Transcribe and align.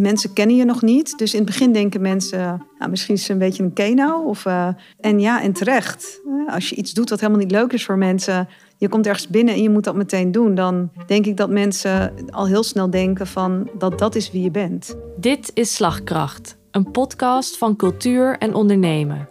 mensen 0.00 0.32
kennen 0.32 0.56
je 0.56 0.64
nog 0.64 0.82
niet. 0.82 1.18
Dus 1.18 1.32
in 1.32 1.38
het 1.38 1.48
begin 1.48 1.72
denken 1.72 2.00
mensen, 2.00 2.66
nou, 2.78 2.90
misschien 2.90 3.14
is 3.14 3.24
ze 3.24 3.32
een 3.32 3.38
beetje 3.38 3.62
een 3.62 3.72
keno. 3.72 4.22
Of, 4.22 4.44
uh, 4.44 4.68
en 5.00 5.20
ja, 5.20 5.42
en 5.42 5.52
terecht. 5.52 6.20
Als 6.46 6.68
je 6.68 6.76
iets 6.76 6.92
doet 6.92 7.10
wat 7.10 7.20
helemaal 7.20 7.40
niet 7.40 7.50
leuk 7.50 7.72
is 7.72 7.84
voor 7.84 7.98
mensen, 7.98 8.48
je 8.76 8.88
komt 8.88 9.06
ergens 9.06 9.28
binnen 9.28 9.54
en 9.54 9.62
je 9.62 9.70
moet 9.70 9.84
dat 9.84 9.94
meteen 9.94 10.32
doen, 10.32 10.54
dan 10.54 10.90
denk 11.06 11.26
ik 11.26 11.36
dat 11.36 11.50
mensen 11.50 12.12
al 12.30 12.46
heel 12.46 12.62
snel 12.62 12.90
denken 12.90 13.26
van 13.26 13.70
dat 13.78 13.98
dat 13.98 14.14
is 14.14 14.30
wie 14.30 14.42
je 14.42 14.50
bent. 14.50 14.96
Dit 15.16 15.50
is 15.54 15.74
Slagkracht, 15.74 16.56
een 16.70 16.90
podcast 16.90 17.58
van 17.58 17.76
cultuur 17.76 18.38
en 18.38 18.54
ondernemen. 18.54 19.28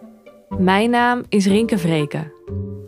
Mijn 0.58 0.90
naam 0.90 1.22
is 1.28 1.46
Rinke 1.46 1.78
Vreken. 1.78 2.32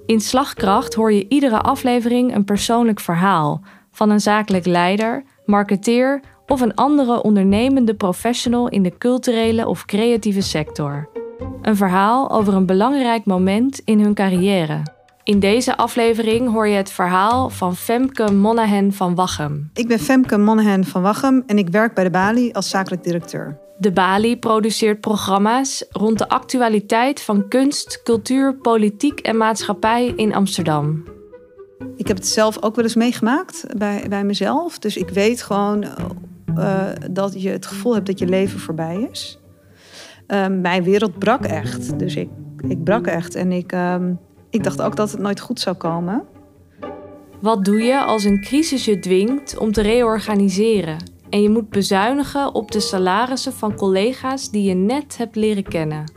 In 0.07 0.21
Slagkracht 0.21 0.95
hoor 0.95 1.13
je 1.13 1.29
iedere 1.29 1.61
aflevering 1.61 2.35
een 2.35 2.45
persoonlijk 2.45 3.01
verhaal 3.01 3.61
van 3.91 4.11
een 4.11 4.21
zakelijk 4.21 4.67
leider, 4.67 5.25
marketeer 5.45 6.21
of 6.47 6.61
een 6.61 6.75
andere 6.75 7.23
ondernemende 7.23 7.95
professional 7.95 8.69
in 8.69 8.83
de 8.83 8.99
culturele 8.99 9.69
of 9.69 9.85
creatieve 9.85 10.41
sector. 10.41 11.09
Een 11.63 11.77
verhaal 11.77 12.31
over 12.31 12.55
een 12.55 12.67
belangrijk 12.67 13.25
moment 13.25 13.81
in 13.85 14.01
hun 14.01 14.15
carrière. 14.15 14.83
In 15.25 15.41
deze 15.41 15.77
aflevering 15.77 16.53
hoor 16.53 16.69
je 16.69 16.77
het 16.77 16.91
verhaal 16.91 17.51
van 17.51 17.77
Femke 17.77 18.33
Monaghan 18.33 18.93
van 18.93 19.15
Wachem. 19.15 19.71
Ik 19.75 19.89
ben 19.89 19.99
Femke 19.99 20.39
Monaghan 20.39 20.85
van 20.85 21.03
Wachem 21.03 21.43
en 21.47 21.59
ik 21.59 21.69
werk 21.69 21.95
bij 21.95 22.05
de 22.05 22.11
Bali 22.11 22.53
als 22.53 22.69
zakelijk 22.69 23.05
directeur. 23.05 23.59
De 23.79 23.93
Bali 23.93 24.39
produceert 24.39 25.01
programma's 25.01 25.85
rond 25.91 26.19
de 26.19 26.29
actualiteit 26.29 27.21
van 27.21 27.49
kunst, 27.49 28.01
cultuur, 28.03 28.55
politiek 28.55 29.21
en 29.21 29.37
maatschappij 29.37 30.13
in 30.17 30.35
Amsterdam. 30.35 31.05
Ik 31.97 32.09
heb 32.09 32.17
het 32.17 32.29
zelf 32.29 32.63
ook 32.63 32.77
wel 32.77 32.85
eens 32.85 32.95
meegemaakt 32.95 33.65
bij, 33.77 34.07
bij 34.09 34.25
mezelf. 34.25 34.79
Dus 34.79 34.97
ik 34.97 35.09
weet 35.09 35.43
gewoon 35.43 35.85
uh, 36.59 36.87
dat 37.11 37.43
je 37.43 37.49
het 37.49 37.67
gevoel 37.67 37.95
hebt 37.95 38.07
dat 38.07 38.19
je 38.19 38.27
leven 38.27 38.59
voorbij 38.59 39.09
is. 39.11 39.39
Uh, 40.29 40.47
mijn 40.47 40.83
wereld 40.83 41.19
brak 41.19 41.45
echt. 41.45 41.99
Dus 41.99 42.17
ik, 42.17 42.29
ik 42.69 42.85
brak 42.85 43.07
echt. 43.07 43.35
En 43.35 43.53
ik, 43.53 43.73
uh, 43.73 43.97
ik 44.51 44.65
dacht 44.65 44.83
ook 44.83 44.97
dat 44.97 45.11
het 45.11 45.21
nooit 45.21 45.41
goed 45.41 45.61
zou 45.61 45.77
komen. 45.77 46.23
Wat 47.41 47.65
doe 47.65 47.83
je 47.83 48.05
als 48.05 48.25
een 48.25 48.41
crisis 48.41 48.85
je 48.85 48.99
dwingt 48.99 49.59
om 49.59 49.73
te 49.73 49.83
reorganiseren 49.83 50.97
en 51.31 51.43
je 51.43 51.51
moet 51.51 51.69
bezuinigen 51.69 52.55
op 52.55 52.71
de 52.71 52.81
salarissen 52.81 53.53
van 53.53 53.75
collega's 53.75 54.51
die 54.51 54.63
je 54.63 54.75
net 54.75 55.17
hebt 55.17 55.37
leren 55.37 55.69
kennen? 55.69 56.13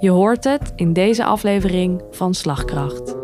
Je 0.00 0.10
hoort 0.10 0.44
het 0.44 0.72
in 0.76 0.92
deze 0.92 1.24
aflevering 1.24 2.02
van 2.10 2.34
Slagkracht. 2.34 3.19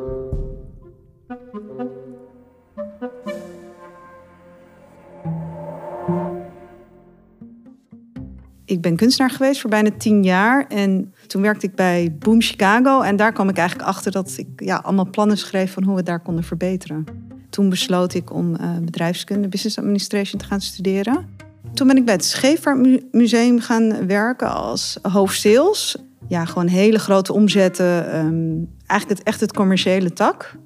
Ben 8.88 8.96
kunstenaar 8.96 9.30
geweest 9.30 9.60
voor 9.60 9.70
bijna 9.70 9.90
tien 9.98 10.22
jaar. 10.22 10.66
En 10.68 11.14
toen 11.26 11.42
werkte 11.42 11.66
ik 11.66 11.74
bij 11.74 12.16
Boom 12.18 12.42
Chicago. 12.42 13.00
En 13.00 13.16
daar 13.16 13.32
kwam 13.32 13.48
ik 13.48 13.56
eigenlijk 13.56 13.88
achter 13.88 14.12
dat 14.12 14.34
ik 14.36 14.48
ja, 14.56 14.76
allemaal 14.76 15.10
plannen 15.10 15.38
schreef 15.38 15.72
van 15.72 15.82
hoe 15.82 15.96
we 15.96 16.02
daar 16.02 16.20
konden 16.20 16.44
verbeteren. 16.44 17.04
Toen 17.50 17.68
besloot 17.68 18.14
ik 18.14 18.32
om 18.32 18.54
uh, 18.54 18.76
bedrijfskunde, 18.82 19.48
business 19.48 19.78
administration 19.78 20.40
te 20.40 20.46
gaan 20.46 20.60
studeren. 20.60 21.26
Toen 21.74 21.86
ben 21.86 21.96
ik 21.96 22.04
bij 22.04 22.14
het 22.14 22.24
Scheepvaartmuseum 22.24 23.60
gaan 23.60 24.06
werken 24.06 24.54
als 24.54 24.98
hoofdsales. 25.02 25.96
Ja, 26.28 26.44
gewoon 26.44 26.66
hele 26.66 26.98
grote 26.98 27.32
omzetten. 27.32 28.18
Um, 28.18 28.68
eigenlijk 28.86 29.18
het, 29.18 29.28
echt 29.28 29.40
het 29.40 29.52
commerciële 29.52 30.12
tak. 30.12 30.56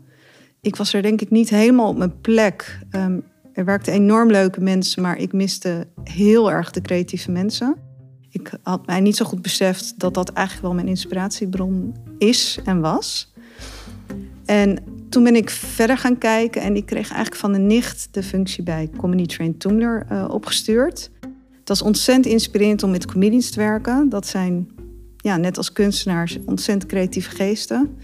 Ik 0.60 0.76
was 0.76 0.92
er 0.92 1.02
denk 1.02 1.20
ik 1.20 1.30
niet 1.30 1.50
helemaal 1.50 1.88
op 1.88 1.98
mijn 1.98 2.20
plek. 2.20 2.78
Um, 2.90 3.22
er 3.52 3.64
werkten 3.64 3.92
enorm 3.92 4.30
leuke 4.30 4.60
mensen, 4.60 5.02
maar 5.02 5.16
ik 5.16 5.32
miste 5.32 5.86
heel 6.04 6.50
erg 6.50 6.70
de 6.70 6.80
creatieve 6.80 7.30
mensen. 7.30 7.76
Ik 8.30 8.52
had 8.62 8.86
mij 8.86 9.00
niet 9.00 9.16
zo 9.16 9.24
goed 9.24 9.42
beseft 9.42 9.94
dat 9.96 10.14
dat 10.14 10.32
eigenlijk 10.32 10.66
wel 10.66 10.76
mijn 10.76 10.88
inspiratiebron 10.88 11.94
is 12.18 12.58
en 12.64 12.80
was. 12.80 13.32
En 14.44 14.78
toen 15.08 15.24
ben 15.24 15.36
ik 15.36 15.50
verder 15.50 15.98
gaan 15.98 16.18
kijken 16.18 16.62
en 16.62 16.76
ik 16.76 16.86
kreeg 16.86 17.08
eigenlijk 17.08 17.40
van 17.40 17.52
de 17.52 17.58
nicht 17.58 18.08
de 18.10 18.22
functie 18.22 18.62
bij 18.62 18.90
Comedy 18.96 19.26
Train 19.26 19.58
Tumblr 19.58 20.06
uh, 20.12 20.28
opgestuurd. 20.30 21.10
Het 21.58 21.68
was 21.68 21.82
ontzettend 21.82 22.26
inspirerend 22.26 22.82
om 22.82 22.90
met 22.90 23.06
comedians 23.06 23.50
te 23.50 23.58
werken. 23.58 24.08
Dat 24.08 24.26
zijn, 24.26 24.68
ja, 25.16 25.36
net 25.36 25.56
als 25.56 25.72
kunstenaars, 25.72 26.38
ontzettend 26.44 26.90
creatieve 26.90 27.30
geesten. 27.30 27.96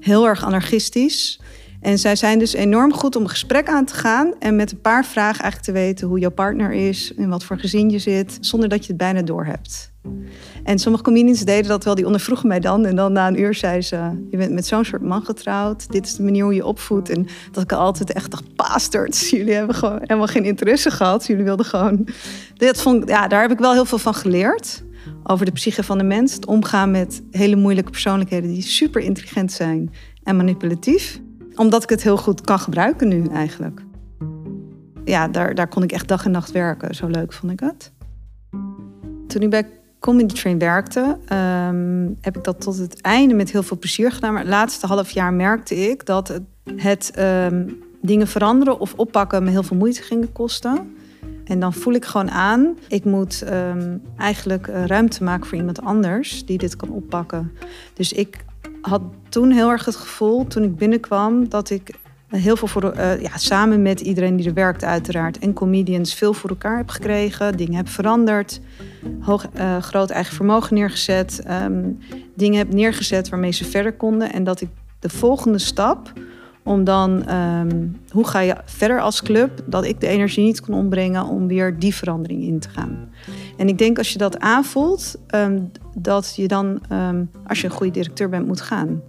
Heel 0.00 0.26
erg 0.26 0.44
anarchistisch. 0.44 1.40
En 1.84 1.98
zij 1.98 2.16
zijn 2.16 2.38
dus 2.38 2.52
enorm 2.52 2.92
goed 2.92 3.16
om 3.16 3.22
een 3.22 3.28
gesprek 3.28 3.68
aan 3.68 3.84
te 3.84 3.94
gaan 3.94 4.34
en 4.38 4.56
met 4.56 4.72
een 4.72 4.80
paar 4.80 5.04
vragen 5.04 5.42
eigenlijk 5.42 5.62
te 5.62 5.72
weten 5.72 6.08
hoe 6.08 6.18
jouw 6.18 6.30
partner 6.30 6.72
is 6.72 7.14
en 7.14 7.28
wat 7.28 7.44
voor 7.44 7.58
gezin 7.58 7.90
je 7.90 7.98
zit, 7.98 8.38
zonder 8.40 8.68
dat 8.68 8.80
je 8.80 8.88
het 8.88 8.96
bijna 8.96 9.22
door 9.22 9.44
hebt. 9.44 9.92
En 10.62 10.78
sommige 10.78 11.04
comedians 11.04 11.44
deden 11.44 11.68
dat 11.68 11.84
wel, 11.84 11.94
die 11.94 12.06
ondervroegen 12.06 12.48
mij 12.48 12.60
dan. 12.60 12.84
En 12.84 12.96
dan 12.96 13.12
na 13.12 13.28
een 13.28 13.40
uur 13.40 13.54
zei 13.54 13.80
ze: 13.80 14.26
Je 14.30 14.36
bent 14.36 14.52
met 14.52 14.66
zo'n 14.66 14.84
soort 14.84 15.02
man 15.02 15.24
getrouwd. 15.24 15.92
Dit 15.92 16.06
is 16.06 16.14
de 16.16 16.22
manier 16.22 16.44
hoe 16.44 16.54
je 16.54 16.66
opvoedt. 16.66 17.10
En 17.10 17.26
dat 17.52 17.62
ik 17.62 17.72
altijd 17.72 18.12
echt 18.12 18.30
dacht: 18.30 19.28
jullie 19.28 19.54
hebben 19.54 19.74
gewoon 19.74 19.98
helemaal 20.00 20.26
geen 20.26 20.44
interesse 20.44 20.90
gehad. 20.90 21.26
Jullie 21.26 21.44
wilden 21.44 21.66
gewoon. 21.66 22.08
Dit 22.54 22.80
vond, 22.80 23.08
ja, 23.08 23.28
daar 23.28 23.42
heb 23.42 23.50
ik 23.50 23.58
wel 23.58 23.72
heel 23.72 23.84
veel 23.84 23.98
van 23.98 24.14
geleerd. 24.14 24.84
Over 25.22 25.46
de 25.46 25.52
psyche 25.52 25.82
van 25.82 25.98
de 25.98 26.04
mens. 26.04 26.34
Het 26.34 26.46
omgaan 26.46 26.90
met 26.90 27.22
hele 27.30 27.56
moeilijke 27.56 27.90
persoonlijkheden 27.90 28.50
die 28.50 28.62
super 28.62 29.00
intelligent 29.00 29.52
zijn 29.52 29.92
en 30.22 30.36
manipulatief 30.36 31.20
omdat 31.56 31.82
ik 31.82 31.88
het 31.88 32.02
heel 32.02 32.16
goed 32.16 32.40
kan 32.40 32.58
gebruiken 32.58 33.08
nu 33.08 33.26
eigenlijk. 33.26 33.80
Ja, 35.04 35.28
daar, 35.28 35.54
daar 35.54 35.68
kon 35.68 35.82
ik 35.82 35.92
echt 35.92 36.08
dag 36.08 36.24
en 36.24 36.30
nacht 36.30 36.52
werken. 36.52 36.94
Zo 36.94 37.06
leuk 37.06 37.32
vond 37.32 37.52
ik 37.52 37.60
het. 37.60 37.92
Toen 39.26 39.42
ik 39.42 39.50
bij 39.50 39.66
Comedy 40.00 40.34
Train 40.34 40.58
werkte, 40.58 41.18
ehm, 41.26 42.08
heb 42.20 42.36
ik 42.36 42.44
dat 42.44 42.60
tot 42.60 42.78
het 42.78 43.00
einde 43.00 43.34
met 43.34 43.50
heel 43.50 43.62
veel 43.62 43.78
plezier 43.78 44.12
gedaan. 44.12 44.32
Maar 44.32 44.42
het 44.42 44.50
laatste 44.50 44.86
half 44.86 45.10
jaar 45.10 45.32
merkte 45.32 45.74
ik 45.74 46.06
dat 46.06 46.28
het, 46.28 46.42
het 46.76 47.10
ehm, 47.14 47.68
dingen 48.02 48.26
veranderen 48.26 48.78
of 48.78 48.94
oppakken 48.94 49.44
me 49.44 49.50
heel 49.50 49.62
veel 49.62 49.76
moeite 49.76 50.02
ging 50.02 50.32
kosten. 50.32 50.94
En 51.44 51.60
dan 51.60 51.72
voel 51.72 51.94
ik 51.94 52.04
gewoon 52.04 52.30
aan, 52.30 52.78
ik 52.88 53.04
moet 53.04 53.42
ehm, 53.42 53.96
eigenlijk 54.16 54.68
eh, 54.68 54.84
ruimte 54.84 55.24
maken 55.24 55.46
voor 55.46 55.58
iemand 55.58 55.82
anders 55.82 56.46
die 56.46 56.58
dit 56.58 56.76
kan 56.76 56.88
oppakken. 56.88 57.52
Dus 57.94 58.12
ik 58.12 58.44
had 58.88 59.02
toen 59.28 59.50
heel 59.50 59.70
erg 59.70 59.84
het 59.84 59.96
gevoel, 59.96 60.46
toen 60.46 60.62
ik 60.62 60.76
binnenkwam, 60.76 61.48
dat 61.48 61.70
ik 61.70 61.94
heel 62.28 62.56
veel 62.56 62.68
voor, 62.68 62.94
uh, 62.96 63.20
ja, 63.22 63.36
samen 63.36 63.82
met 63.82 64.00
iedereen 64.00 64.36
die 64.36 64.46
er 64.46 64.54
werkt, 64.54 64.84
uiteraard, 64.84 65.38
en 65.38 65.52
comedians, 65.52 66.14
veel 66.14 66.32
voor 66.32 66.50
elkaar 66.50 66.76
heb 66.76 66.88
gekregen. 66.88 67.56
Dingen 67.56 67.74
heb 67.74 67.88
veranderd. 67.88 68.60
Hoog, 69.20 69.46
uh, 69.56 69.76
groot 69.76 70.10
eigen 70.10 70.34
vermogen 70.34 70.74
neergezet. 70.74 71.42
Um, 71.62 71.98
dingen 72.34 72.58
heb 72.58 72.72
neergezet 72.72 73.28
waarmee 73.28 73.52
ze 73.52 73.64
verder 73.64 73.92
konden. 73.92 74.32
En 74.32 74.44
dat 74.44 74.60
ik 74.60 74.68
de 74.98 75.08
volgende 75.08 75.58
stap 75.58 76.12
om 76.62 76.84
dan, 76.84 77.34
um, 77.34 77.96
hoe 78.10 78.26
ga 78.26 78.40
je 78.40 78.56
verder 78.64 79.00
als 79.00 79.22
club, 79.22 79.50
dat 79.66 79.84
ik 79.84 80.00
de 80.00 80.06
energie 80.06 80.44
niet 80.44 80.60
kon 80.60 80.74
ombrengen 80.74 81.26
om 81.26 81.48
weer 81.48 81.78
die 81.78 81.94
verandering 81.94 82.42
in 82.42 82.58
te 82.58 82.68
gaan. 82.68 83.08
En 83.56 83.68
ik 83.68 83.78
denk 83.78 83.98
als 83.98 84.12
je 84.12 84.18
dat 84.18 84.38
aanvoelt, 84.38 85.16
um, 85.34 85.70
dat 85.98 86.32
je 86.36 86.48
dan, 86.48 86.80
um, 86.92 87.30
als 87.46 87.60
je 87.60 87.66
een 87.66 87.72
goede 87.72 87.92
directeur 87.92 88.28
bent, 88.28 88.46
moet 88.46 88.60
gaan. 88.60 89.02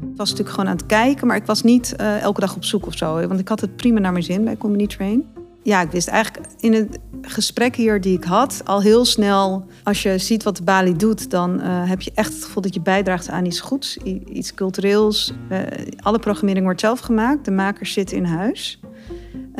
Ik 0.00 0.16
was 0.16 0.30
natuurlijk 0.30 0.56
gewoon 0.56 0.70
aan 0.70 0.76
het 0.76 0.86
kijken, 0.86 1.26
maar 1.26 1.36
ik 1.36 1.46
was 1.46 1.62
niet 1.62 1.94
uh, 2.00 2.22
elke 2.22 2.40
dag 2.40 2.56
op 2.56 2.64
zoek 2.64 2.86
of 2.86 2.96
zo. 2.96 3.26
Want 3.26 3.40
ik 3.40 3.48
had 3.48 3.60
het 3.60 3.76
prima 3.76 4.00
naar 4.00 4.12
mijn 4.12 4.24
zin 4.24 4.44
bij 4.44 4.56
Comedy 4.56 4.86
Train 4.86 5.24
ja, 5.62 5.80
ik 5.80 5.90
wist 5.90 6.08
eigenlijk 6.08 6.46
in 6.60 6.72
het 6.72 6.98
gesprek 7.22 7.76
hier 7.76 8.00
die 8.00 8.16
ik 8.16 8.24
had 8.24 8.62
al 8.64 8.82
heel 8.82 9.04
snel. 9.04 9.66
Als 9.82 10.02
je 10.02 10.18
ziet 10.18 10.42
wat 10.42 10.56
de 10.56 10.62
Bali 10.62 10.96
doet, 10.96 11.30
dan 11.30 11.60
uh, 11.60 11.88
heb 11.88 12.00
je 12.00 12.12
echt 12.14 12.32
het 12.32 12.44
gevoel 12.44 12.62
dat 12.62 12.74
je 12.74 12.80
bijdraagt 12.80 13.28
aan 13.28 13.44
iets 13.44 13.60
goeds, 13.60 13.96
iets 13.96 14.54
cultureels. 14.54 15.32
Uh, 15.50 15.58
alle 16.00 16.18
programmering 16.18 16.64
wordt 16.64 16.80
zelf 16.80 17.00
gemaakt, 17.00 17.44
de 17.44 17.50
makers 17.50 17.92
zitten 17.92 18.16
in 18.16 18.24
huis. 18.24 18.80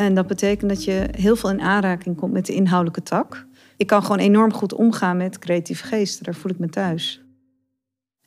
En 0.00 0.14
dat 0.14 0.26
betekent 0.26 0.70
dat 0.70 0.84
je 0.84 1.08
heel 1.10 1.36
veel 1.36 1.50
in 1.50 1.60
aanraking 1.60 2.16
komt 2.16 2.32
met 2.32 2.46
de 2.46 2.54
inhoudelijke 2.54 3.02
tak. 3.02 3.46
Ik 3.76 3.86
kan 3.86 4.02
gewoon 4.02 4.18
enorm 4.18 4.52
goed 4.52 4.74
omgaan 4.74 5.16
met 5.16 5.38
creatieve 5.38 5.84
geesten, 5.84 6.24
daar 6.24 6.34
voel 6.34 6.50
ik 6.50 6.58
me 6.58 6.68
thuis. 6.68 7.22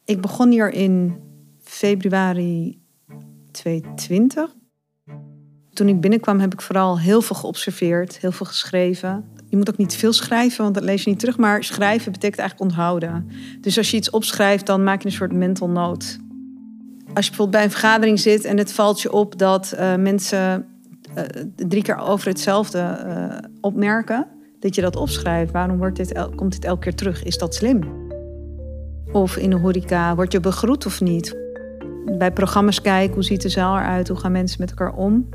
Ik 0.05 0.21
begon 0.21 0.51
hier 0.51 0.71
in 0.71 1.19
februari 1.61 2.81
2020 3.51 4.55
toen 5.73 5.87
ik 5.87 6.01
binnenkwam 6.01 6.39
heb 6.39 6.53
ik 6.53 6.61
vooral 6.61 6.99
heel 6.99 7.21
veel 7.21 7.35
geobserveerd, 7.35 8.17
heel 8.17 8.31
veel 8.31 8.45
geschreven. 8.45 9.25
Je 9.49 9.57
moet 9.57 9.69
ook 9.69 9.77
niet 9.77 9.95
veel 9.95 10.13
schrijven, 10.13 10.63
want 10.63 10.75
dat 10.75 10.83
lees 10.83 11.03
je 11.03 11.09
niet 11.09 11.19
terug. 11.19 11.37
Maar 11.37 11.63
schrijven 11.63 12.11
betekent 12.11 12.39
eigenlijk 12.39 12.71
onthouden. 12.71 13.29
Dus 13.61 13.77
als 13.77 13.91
je 13.91 13.97
iets 13.97 14.09
opschrijft, 14.09 14.65
dan 14.65 14.83
maak 14.83 15.01
je 15.01 15.07
een 15.07 15.13
soort 15.13 15.33
mental 15.33 15.69
note. 15.69 16.05
Als 17.13 17.25
je 17.25 17.31
bijvoorbeeld 17.31 17.49
bij 17.49 17.63
een 17.63 17.71
vergadering 17.71 18.19
zit 18.19 18.45
en 18.45 18.57
het 18.57 18.73
valt 18.73 19.01
je 19.01 19.11
op 19.11 19.37
dat 19.37 19.73
uh, 19.75 19.95
mensen 19.95 20.67
uh, 21.17 21.23
drie 21.55 21.83
keer 21.83 21.97
over 21.97 22.27
hetzelfde 22.27 22.79
uh, 22.79 23.37
opmerken, 23.61 24.27
dat 24.59 24.75
je 24.75 24.81
dat 24.81 24.95
opschrijft. 24.95 25.51
Waarom 25.51 25.77
wordt 25.77 25.95
dit, 25.95 26.27
komt 26.35 26.51
dit 26.51 26.65
elke 26.65 26.79
keer 26.79 26.95
terug? 26.95 27.23
Is 27.23 27.37
dat 27.37 27.55
slim? 27.55 27.81
Of 29.11 29.37
in 29.37 29.49
de 29.49 29.55
horeca, 29.55 30.15
word 30.15 30.31
je 30.31 30.39
begroet 30.39 30.85
of 30.85 31.01
niet? 31.01 31.37
Bij 32.17 32.31
programma's 32.31 32.81
kijken, 32.81 33.13
hoe 33.13 33.23
ziet 33.23 33.41
de 33.41 33.49
zaal 33.49 33.77
eruit? 33.77 34.07
Hoe 34.07 34.17
gaan 34.17 34.31
mensen 34.31 34.59
met 34.59 34.69
elkaar 34.69 34.93
om? 34.93 35.29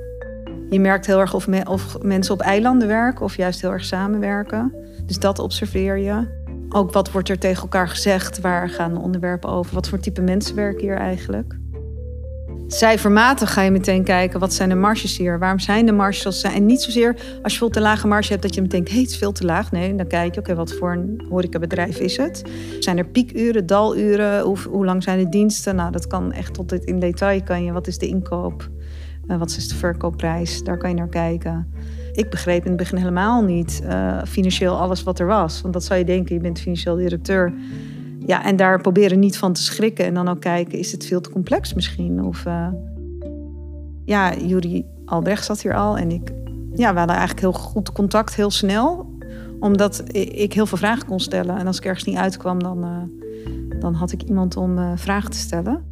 Je 0.70 0.80
merkt 0.80 1.06
heel 1.06 1.20
erg 1.20 1.34
of, 1.34 1.46
of 1.68 2.02
mensen 2.02 2.34
op 2.34 2.40
eilanden 2.40 2.88
werken 2.88 3.24
of 3.24 3.36
juist 3.36 3.60
heel 3.60 3.70
erg 3.70 3.84
samenwerken. 3.84 4.74
Dus 5.06 5.18
dat 5.18 5.38
observeer 5.38 5.98
je. 5.98 6.36
Ook 6.68 6.92
wat 6.92 7.10
wordt 7.10 7.28
er 7.28 7.38
tegen 7.38 7.62
elkaar 7.62 7.88
gezegd? 7.88 8.40
Waar 8.40 8.68
gaan 8.68 8.94
de 8.94 9.00
onderwerpen 9.00 9.50
over? 9.50 9.74
Wat 9.74 9.88
voor 9.88 9.98
type 9.98 10.20
mensen 10.20 10.54
werken 10.54 10.80
hier 10.80 10.96
eigenlijk? 10.96 11.58
Cijfermatig 12.70 13.52
ga 13.52 13.62
je 13.62 13.70
meteen 13.70 14.04
kijken, 14.04 14.40
wat 14.40 14.52
zijn 14.52 14.68
de 14.68 14.74
marges 14.74 15.16
hier? 15.16 15.38
Waarom 15.38 15.58
zijn 15.58 15.86
de 15.86 15.92
marges 15.92 16.20
zoals 16.20 16.40
zijn? 16.40 16.54
En 16.54 16.66
niet 16.66 16.82
zozeer 16.82 17.14
als 17.14 17.24
je 17.24 17.40
bijvoorbeeld 17.40 17.76
een 17.76 17.82
lage 17.82 18.06
marge 18.06 18.30
hebt, 18.30 18.42
dat 18.42 18.54
je 18.54 18.60
meteen 18.60 18.84
denkt, 18.84 18.94
hé, 18.94 19.00
het 19.02 19.10
is 19.10 19.18
veel 19.18 19.32
te 19.32 19.44
laag. 19.44 19.72
Nee, 19.72 19.94
dan 19.94 20.06
kijk 20.06 20.34
je, 20.34 20.40
oké, 20.40 20.54
wat 20.54 20.72
voor 20.72 20.92
een 20.92 21.26
horecabedrijf 21.28 21.98
is 21.98 22.16
het? 22.16 22.42
Zijn 22.78 22.98
er 22.98 23.06
piekuren, 23.06 23.66
daluren? 23.66 24.40
Hoe, 24.40 24.58
hoe 24.68 24.84
lang 24.84 25.02
zijn 25.02 25.18
de 25.18 25.28
diensten? 25.28 25.76
Nou, 25.76 25.92
dat 25.92 26.06
kan 26.06 26.32
echt 26.32 26.54
tot 26.54 26.72
in 26.72 26.98
detail. 26.98 27.42
Kan 27.42 27.64
je, 27.64 27.72
wat 27.72 27.86
is 27.86 27.98
de 27.98 28.06
inkoop? 28.06 28.70
Uh, 29.28 29.38
wat 29.38 29.48
is 29.50 29.68
de 29.68 29.74
verkoopprijs? 29.74 30.62
Daar 30.62 30.78
kan 30.78 30.90
je 30.90 30.96
naar 30.96 31.08
kijken. 31.08 31.72
Ik 32.12 32.30
begreep 32.30 32.62
in 32.62 32.68
het 32.68 32.76
begin 32.76 32.98
helemaal 32.98 33.42
niet 33.42 33.80
uh, 33.84 34.22
financieel 34.24 34.76
alles 34.76 35.02
wat 35.02 35.18
er 35.18 35.26
was. 35.26 35.60
Want 35.60 35.74
dat 35.74 35.84
zou 35.84 35.98
je 35.98 36.04
denken, 36.04 36.34
je 36.34 36.40
bent 36.40 36.60
financieel 36.60 36.96
directeur. 36.96 37.52
Ja, 38.28 38.44
en 38.44 38.56
daar 38.56 38.80
proberen 38.80 39.18
niet 39.18 39.38
van 39.38 39.52
te 39.52 39.62
schrikken. 39.62 40.04
En 40.04 40.14
dan 40.14 40.28
ook 40.28 40.40
kijken, 40.40 40.78
is 40.78 40.92
het 40.92 41.06
veel 41.06 41.20
te 41.20 41.30
complex 41.30 41.74
misschien? 41.74 42.24
Of 42.24 42.44
uh, 42.44 42.68
ja, 44.04 44.34
Juri 44.36 44.86
Albrecht 45.04 45.44
zat 45.44 45.62
hier 45.62 45.74
al. 45.74 45.98
En 45.98 46.10
ik, 46.10 46.32
ja, 46.74 46.92
we 46.92 46.98
hadden 46.98 47.16
eigenlijk 47.16 47.40
heel 47.40 47.52
goed 47.52 47.92
contact, 47.92 48.34
heel 48.34 48.50
snel. 48.50 49.16
Omdat 49.60 50.02
ik 50.14 50.52
heel 50.52 50.66
veel 50.66 50.78
vragen 50.78 51.06
kon 51.06 51.20
stellen. 51.20 51.56
En 51.56 51.66
als 51.66 51.78
ik 51.78 51.84
ergens 51.84 52.04
niet 52.04 52.16
uitkwam, 52.16 52.62
dan, 52.62 52.84
uh, 52.84 53.80
dan 53.80 53.94
had 53.94 54.12
ik 54.12 54.22
iemand 54.22 54.56
om 54.56 54.78
uh, 54.78 54.92
vragen 54.94 55.30
te 55.30 55.38
stellen. 55.38 55.84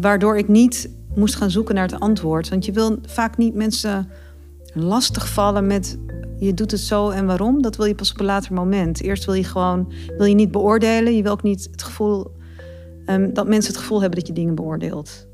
waardoor 0.00 0.38
ik 0.38 0.48
niet 0.48 0.90
moest 1.14 1.36
gaan 1.36 1.50
zoeken 1.50 1.74
naar 1.74 1.88
het 1.88 2.00
antwoord. 2.00 2.48
Want 2.48 2.64
je 2.64 2.72
wil 2.72 2.98
vaak 3.06 3.36
niet 3.36 3.54
mensen 3.54 4.08
lastigvallen 4.72 5.66
met 5.66 5.98
je 6.38 6.54
doet 6.54 6.70
het 6.70 6.80
zo 6.80 7.10
en 7.10 7.26
waarom, 7.26 7.62
dat 7.62 7.76
wil 7.76 7.86
je 7.86 7.94
pas 7.94 8.12
op 8.12 8.18
een 8.20 8.26
later 8.26 8.54
moment. 8.54 9.02
Eerst 9.02 9.24
wil 9.24 9.34
je 9.34 9.44
gewoon, 9.44 9.92
wil 10.16 10.26
je 10.26 10.34
niet 10.34 10.50
beoordelen. 10.50 11.16
Je 11.16 11.22
wil 11.22 11.32
ook 11.32 11.42
niet 11.42 11.68
het 11.70 11.82
gevoel 11.82 12.34
um, 13.06 13.34
dat 13.34 13.48
mensen 13.48 13.72
het 13.72 13.80
gevoel 13.80 14.00
hebben 14.00 14.18
dat 14.18 14.28
je 14.28 14.34
dingen 14.34 14.54
beoordeelt. 14.54 15.26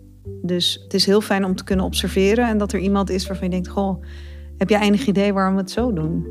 Dus 0.43 0.81
het 0.83 0.95
is 0.95 1.07
heel 1.07 1.21
fijn 1.21 1.45
om 1.45 1.57
te 1.57 1.65
kunnen 1.65 1.85
observeren 1.85 2.49
en 2.49 2.59
dat 2.59 2.73
er 2.73 2.81
iemand 2.81 3.11
is 3.11 3.27
waarvan 3.27 3.47
je 3.47 3.53
denkt: 3.53 3.69
Goh, 3.69 4.03
heb 4.57 4.69
je 4.69 4.79
enig 4.79 5.07
idee 5.07 5.33
waarom 5.33 5.55
we 5.55 5.61
het 5.61 5.71
zo 5.71 5.93
doen? 5.93 6.27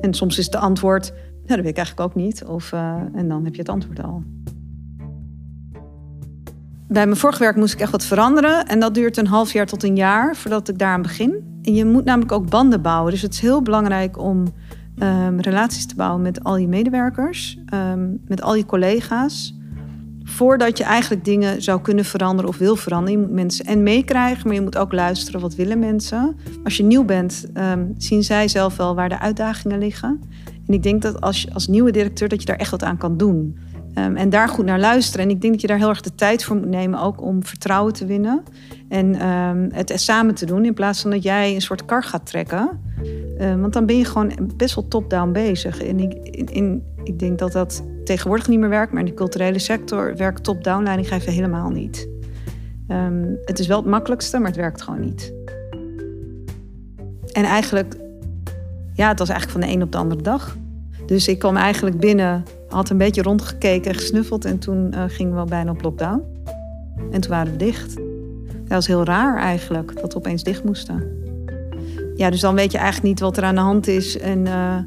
En 0.00 0.14
soms 0.14 0.38
is 0.38 0.48
de 0.48 0.58
antwoord: 0.58 1.12
Nou, 1.12 1.46
dat 1.46 1.56
weet 1.56 1.66
ik 1.66 1.76
eigenlijk 1.76 2.08
ook 2.08 2.14
niet. 2.14 2.44
Of, 2.44 2.72
uh, 2.72 2.96
en 3.14 3.28
dan 3.28 3.44
heb 3.44 3.54
je 3.54 3.60
het 3.60 3.70
antwoord 3.70 4.02
al. 4.02 4.22
Bij 6.88 7.06
mijn 7.06 7.16
vorige 7.16 7.42
werk 7.42 7.56
moest 7.56 7.74
ik 7.74 7.80
echt 7.80 7.90
wat 7.90 8.04
veranderen. 8.04 8.66
En 8.66 8.80
dat 8.80 8.94
duurt 8.94 9.16
een 9.16 9.26
half 9.26 9.52
jaar 9.52 9.66
tot 9.66 9.82
een 9.82 9.96
jaar 9.96 10.36
voordat 10.36 10.68
ik 10.68 10.78
daaraan 10.78 11.02
begin. 11.02 11.53
Je 11.72 11.84
moet 11.84 12.04
namelijk 12.04 12.32
ook 12.32 12.50
banden 12.50 12.82
bouwen. 12.82 13.12
Dus 13.12 13.22
het 13.22 13.32
is 13.32 13.40
heel 13.40 13.62
belangrijk 13.62 14.18
om 14.18 14.44
um, 14.98 15.40
relaties 15.40 15.86
te 15.86 15.94
bouwen 15.94 16.22
met 16.22 16.44
al 16.44 16.56
je 16.56 16.68
medewerkers, 16.68 17.58
um, 17.74 18.20
met 18.26 18.42
al 18.42 18.54
je 18.54 18.66
collega's. 18.66 19.54
Voordat 20.24 20.78
je 20.78 20.84
eigenlijk 20.84 21.24
dingen 21.24 21.62
zou 21.62 21.80
kunnen 21.80 22.04
veranderen 22.04 22.50
of 22.50 22.58
wil 22.58 22.76
veranderen. 22.76 23.20
Je 23.20 23.26
moet 23.26 23.34
mensen 23.34 23.64
en 23.64 23.82
meekrijgen, 23.82 24.46
maar 24.46 24.56
je 24.56 24.62
moet 24.62 24.76
ook 24.76 24.92
luisteren. 24.92 25.40
Wat 25.40 25.54
willen 25.54 25.78
mensen? 25.78 26.36
Als 26.64 26.76
je 26.76 26.82
nieuw 26.82 27.04
bent, 27.04 27.46
um, 27.54 27.94
zien 27.98 28.24
zij 28.24 28.48
zelf 28.48 28.76
wel 28.76 28.94
waar 28.94 29.08
de 29.08 29.20
uitdagingen 29.20 29.78
liggen. 29.78 30.20
En 30.66 30.74
ik 30.74 30.82
denk 30.82 31.02
dat 31.02 31.20
als, 31.20 31.48
als 31.52 31.68
nieuwe 31.68 31.90
directeur 31.90 32.28
dat 32.28 32.40
je 32.40 32.46
daar 32.46 32.56
echt 32.56 32.70
wat 32.70 32.82
aan 32.82 32.96
kan 32.96 33.16
doen. 33.16 33.58
Um, 33.98 34.16
en 34.16 34.30
daar 34.30 34.48
goed 34.48 34.64
naar 34.64 34.80
luisteren. 34.80 35.24
En 35.24 35.30
ik 35.30 35.40
denk 35.40 35.52
dat 35.52 35.62
je 35.62 35.66
daar 35.66 35.78
heel 35.78 35.88
erg 35.88 36.00
de 36.00 36.14
tijd 36.14 36.44
voor 36.44 36.56
moet 36.56 36.68
nemen, 36.68 37.00
ook 37.00 37.22
om 37.22 37.44
vertrouwen 37.44 37.92
te 37.92 38.06
winnen. 38.06 38.42
En 38.88 39.28
um, 39.28 39.68
het 39.72 39.92
samen 39.94 40.34
te 40.34 40.46
doen, 40.46 40.64
in 40.64 40.74
plaats 40.74 41.00
van 41.00 41.10
dat 41.10 41.22
jij 41.22 41.54
een 41.54 41.60
soort 41.60 41.84
kar 41.84 42.02
gaat 42.02 42.26
trekken. 42.26 42.80
Um, 43.40 43.60
want 43.60 43.72
dan 43.72 43.86
ben 43.86 43.96
je 43.96 44.04
gewoon 44.04 44.32
best 44.56 44.74
wel 44.74 44.88
top-down 44.88 45.32
bezig. 45.32 45.82
En 45.82 45.98
ik, 45.98 46.12
in, 46.50 46.82
ik 47.04 47.18
denk 47.18 47.38
dat 47.38 47.52
dat 47.52 47.84
tegenwoordig 48.04 48.48
niet 48.48 48.58
meer 48.58 48.68
werkt, 48.68 48.92
maar 48.92 49.00
in 49.00 49.08
de 49.08 49.14
culturele 49.14 49.58
sector 49.58 50.16
werkt 50.16 50.44
top-down 50.44 50.82
leiding 50.82 51.08
geven 51.08 51.32
helemaal 51.32 51.70
niet. 51.70 52.08
het 53.44 53.58
is 53.58 53.66
wel 53.66 53.78
het 53.78 53.86
makkelijkste, 53.86 54.38
maar 54.38 54.46
het 54.46 54.56
werkt 54.56 54.82
gewoon 54.82 55.00
niet. 55.00 55.32
En 57.32 57.44
eigenlijk, 57.44 57.96
ja, 58.92 59.08
het 59.08 59.18
was 59.18 59.28
eigenlijk 59.28 59.58
van 59.58 59.68
de 59.70 59.76
een 59.76 59.82
op 59.82 59.92
de 59.92 59.98
andere 59.98 60.22
dag. 60.22 60.56
Dus 61.06 61.28
ik 61.28 61.38
kwam 61.38 61.56
eigenlijk 61.56 61.98
binnen 61.98 62.44
had 62.68 62.90
een 62.90 62.98
beetje 62.98 63.22
rondgekeken 63.22 63.90
en 63.90 63.98
gesnuffeld. 63.98 64.44
En 64.44 64.58
toen 64.58 64.92
uh, 64.94 65.04
gingen 65.06 65.40
we 65.40 65.44
bijna 65.44 65.70
op 65.70 65.82
lockdown. 65.82 66.22
En 67.10 67.20
toen 67.20 67.30
waren 67.30 67.52
we 67.52 67.58
dicht. 67.58 67.96
Dat 68.46 68.68
was 68.68 68.86
heel 68.86 69.04
raar 69.04 69.38
eigenlijk, 69.38 70.00
dat 70.00 70.12
we 70.12 70.18
opeens 70.18 70.42
dicht 70.42 70.64
moesten. 70.64 71.22
Ja, 72.14 72.30
dus 72.30 72.40
dan 72.40 72.54
weet 72.54 72.72
je 72.72 72.78
eigenlijk 72.78 73.06
niet 73.06 73.20
wat 73.20 73.36
er 73.36 73.44
aan 73.44 73.54
de 73.54 73.60
hand 73.60 73.86
is. 73.86 74.18
En 74.18 74.38
uh, 74.38 74.78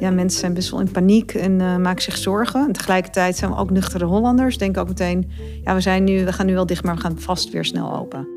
ja, 0.00 0.10
mensen 0.10 0.40
zijn 0.40 0.54
best 0.54 0.70
wel 0.70 0.80
in 0.80 0.90
paniek 0.90 1.34
en 1.34 1.60
uh, 1.60 1.76
maken 1.76 2.02
zich 2.02 2.16
zorgen. 2.16 2.66
En 2.66 2.72
tegelijkertijd 2.72 3.36
zijn 3.36 3.50
we 3.50 3.56
ook 3.56 3.70
nuchtere 3.70 4.04
Hollanders. 4.04 4.58
Denken 4.58 4.82
ook 4.82 4.88
meteen, 4.88 5.30
ja, 5.62 5.74
we, 5.74 5.80
zijn 5.80 6.04
nu, 6.04 6.24
we 6.24 6.32
gaan 6.32 6.46
nu 6.46 6.54
wel 6.54 6.66
dicht, 6.66 6.84
maar 6.84 6.94
we 6.94 7.00
gaan 7.00 7.18
vast 7.18 7.50
weer 7.50 7.64
snel 7.64 7.96
open. 7.96 8.28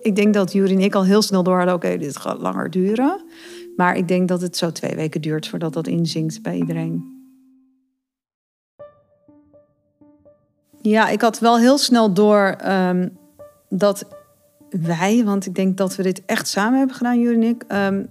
Ik 0.00 0.16
denk 0.16 0.34
dat 0.34 0.52
Jury 0.52 0.72
en 0.72 0.80
ik 0.80 0.94
al 0.94 1.04
heel 1.04 1.22
snel 1.22 1.42
door 1.42 1.56
hadden, 1.56 1.74
oké, 1.74 1.96
dit 1.96 2.16
gaat 2.16 2.38
langer 2.38 2.70
duren. 2.70 3.24
Maar 3.76 3.96
ik 3.96 4.08
denk 4.08 4.28
dat 4.28 4.40
het 4.40 4.56
zo 4.56 4.72
twee 4.72 4.96
weken 4.96 5.20
duurt 5.20 5.48
voordat 5.48 5.72
dat 5.72 5.86
inzinkt 5.86 6.42
bij 6.42 6.56
iedereen. 6.56 7.14
Ja, 10.82 11.08
ik 11.08 11.20
had 11.20 11.38
wel 11.38 11.58
heel 11.58 11.78
snel 11.78 12.12
door 12.12 12.56
um, 12.66 13.18
dat 13.68 14.06
wij, 14.70 15.24
want 15.24 15.46
ik 15.46 15.54
denk 15.54 15.76
dat 15.76 15.96
we 15.96 16.02
dit 16.02 16.22
echt 16.26 16.48
samen 16.48 16.78
hebben 16.78 16.96
gedaan, 16.96 17.20
jullie 17.20 17.36
en 17.36 17.48
ik, 17.48 17.64
um, 17.72 18.08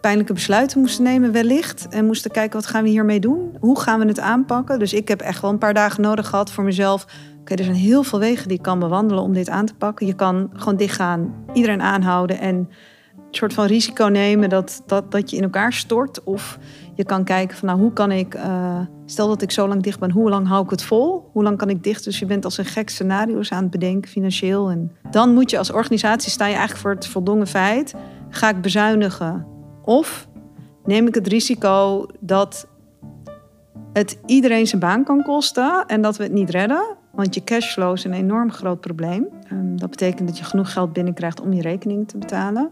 pijnlijke 0.00 0.32
besluiten 0.32 0.80
moesten 0.80 1.04
nemen, 1.04 1.32
wellicht. 1.32 1.88
En 1.88 2.06
moesten 2.06 2.30
kijken 2.30 2.60
wat 2.60 2.68
gaan 2.68 2.82
we 2.82 2.88
hiermee 2.88 3.20
doen? 3.20 3.56
Hoe 3.60 3.80
gaan 3.80 4.00
we 4.00 4.06
het 4.06 4.20
aanpakken? 4.20 4.78
Dus 4.78 4.92
ik 4.92 5.08
heb 5.08 5.20
echt 5.20 5.40
wel 5.40 5.50
een 5.50 5.58
paar 5.58 5.74
dagen 5.74 6.02
nodig 6.02 6.28
gehad 6.28 6.52
voor 6.52 6.64
mezelf. 6.64 7.06
Oké, 7.40 7.54
er 7.54 7.64
zijn 7.64 7.76
heel 7.76 8.02
veel 8.02 8.18
wegen 8.18 8.48
die 8.48 8.56
ik 8.56 8.62
kan 8.62 8.78
bewandelen 8.78 9.22
om 9.22 9.32
dit 9.32 9.48
aan 9.48 9.66
te 9.66 9.74
pakken. 9.74 10.06
Je 10.06 10.14
kan 10.14 10.50
gewoon 10.52 10.76
dichtgaan, 10.76 11.34
iedereen 11.52 11.82
aanhouden 11.82 12.38
en 12.38 12.68
soort 13.36 13.54
van 13.54 13.66
risico 13.66 14.06
nemen 14.06 14.48
dat, 14.48 14.82
dat, 14.86 15.10
dat 15.10 15.30
je 15.30 15.36
in 15.36 15.42
elkaar 15.42 15.72
stort. 15.72 16.24
Of 16.24 16.58
je 16.94 17.04
kan 17.04 17.24
kijken 17.24 17.56
van 17.56 17.68
nou, 17.68 17.80
hoe 17.80 17.92
kan 17.92 18.10
ik, 18.10 18.34
uh, 18.34 18.80
stel 19.06 19.28
dat 19.28 19.42
ik 19.42 19.50
zo 19.50 19.68
lang 19.68 19.82
dicht 19.82 19.98
ben, 19.98 20.10
hoe 20.10 20.30
lang 20.30 20.48
hou 20.48 20.64
ik 20.64 20.70
het 20.70 20.82
vol? 20.82 21.30
Hoe 21.32 21.42
lang 21.42 21.58
kan 21.58 21.68
ik 21.68 21.84
dicht? 21.84 22.04
Dus 22.04 22.18
je 22.18 22.26
bent 22.26 22.44
als 22.44 22.58
een 22.58 22.64
gek 22.64 22.88
scenario's 22.88 23.52
aan 23.52 23.62
het 23.62 23.70
bedenken, 23.70 24.10
financieel. 24.10 24.70
En 24.70 24.92
dan 25.10 25.34
moet 25.34 25.50
je 25.50 25.58
als 25.58 25.70
organisatie, 25.70 26.30
sta 26.30 26.44
je 26.44 26.52
eigenlijk 26.52 26.82
voor 26.82 26.94
het 26.94 27.06
voldongen 27.06 27.46
feit, 27.46 27.94
ga 28.28 28.48
ik 28.48 28.60
bezuinigen? 28.60 29.46
Of 29.84 30.28
neem 30.84 31.06
ik 31.06 31.14
het 31.14 31.26
risico 31.26 32.06
dat 32.20 32.66
het 33.92 34.18
iedereen 34.26 34.66
zijn 34.66 34.80
baan 34.80 35.04
kan 35.04 35.22
kosten 35.22 35.84
en 35.86 36.02
dat 36.02 36.16
we 36.16 36.22
het 36.22 36.32
niet 36.32 36.50
redden? 36.50 36.96
Want 37.12 37.34
je 37.34 37.44
cashflow 37.44 37.92
is 37.92 38.04
een 38.04 38.12
enorm 38.12 38.52
groot 38.52 38.80
probleem. 38.80 39.26
Um, 39.52 39.78
dat 39.78 39.90
betekent 39.90 40.28
dat 40.28 40.38
je 40.38 40.44
genoeg 40.44 40.72
geld 40.72 40.92
binnenkrijgt 40.92 41.40
om 41.40 41.52
je 41.52 41.62
rekening 41.62 42.08
te 42.08 42.18
betalen. 42.18 42.70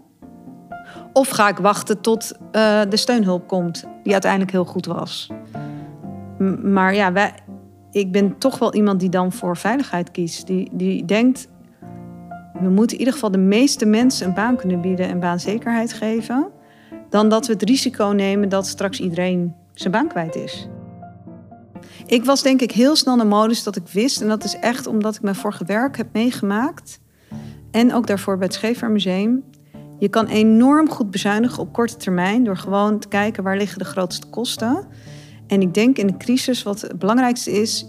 Of 1.12 1.28
ga 1.28 1.48
ik 1.48 1.58
wachten 1.58 2.00
tot 2.00 2.32
uh, 2.32 2.80
de 2.88 2.96
steunhulp 2.96 3.48
komt, 3.48 3.84
die 4.02 4.12
uiteindelijk 4.12 4.52
heel 4.52 4.64
goed 4.64 4.86
was. 4.86 5.30
Maar 6.62 6.94
ja, 6.94 7.12
wij, 7.12 7.34
ik 7.90 8.12
ben 8.12 8.38
toch 8.38 8.58
wel 8.58 8.74
iemand 8.74 9.00
die 9.00 9.08
dan 9.08 9.32
voor 9.32 9.56
veiligheid 9.56 10.10
kiest. 10.10 10.46
Die, 10.46 10.70
die 10.72 11.04
denkt, 11.04 11.48
we 12.60 12.68
moeten 12.68 12.92
in 12.92 12.98
ieder 12.98 13.12
geval 13.14 13.30
de 13.30 13.38
meeste 13.38 13.86
mensen 13.86 14.26
een 14.26 14.34
baan 14.34 14.56
kunnen 14.56 14.80
bieden 14.80 15.08
en 15.08 15.20
baanzekerheid 15.20 15.92
geven. 15.92 16.48
Dan 17.08 17.28
dat 17.28 17.46
we 17.46 17.52
het 17.52 17.62
risico 17.62 18.06
nemen 18.06 18.48
dat 18.48 18.66
straks 18.66 19.00
iedereen 19.00 19.54
zijn 19.74 19.92
baan 19.92 20.08
kwijt 20.08 20.34
is. 20.34 20.68
Ik 22.06 22.24
was 22.24 22.42
denk 22.42 22.60
ik 22.60 22.72
heel 22.72 22.96
snel 22.96 23.16
naar 23.16 23.26
modus 23.26 23.62
dat 23.62 23.76
ik 23.76 23.88
wist, 23.88 24.20
en 24.20 24.28
dat 24.28 24.44
is 24.44 24.56
echt 24.56 24.86
omdat 24.86 25.14
ik 25.14 25.22
mijn 25.22 25.34
vorige 25.34 25.64
werk 25.64 25.96
heb 25.96 26.06
meegemaakt. 26.12 27.00
En 27.70 27.94
ook 27.94 28.06
daarvoor 28.06 28.36
bij 28.36 28.46
het 28.46 28.54
Scheefvaartmuseum. 28.54 29.44
Je 30.00 30.08
kan 30.08 30.26
enorm 30.26 30.88
goed 30.88 31.10
bezuinigen 31.10 31.58
op 31.58 31.72
korte 31.72 31.96
termijn 31.96 32.44
door 32.44 32.56
gewoon 32.56 32.98
te 32.98 33.08
kijken 33.08 33.42
waar 33.42 33.56
liggen 33.56 33.78
de 33.78 33.84
grootste 33.84 34.26
kosten. 34.26 34.86
En 35.46 35.60
ik 35.60 35.74
denk 35.74 35.98
in 35.98 36.06
de 36.06 36.16
crisis 36.16 36.62
wat 36.62 36.80
het 36.80 36.98
belangrijkste 36.98 37.50
is, 37.50 37.86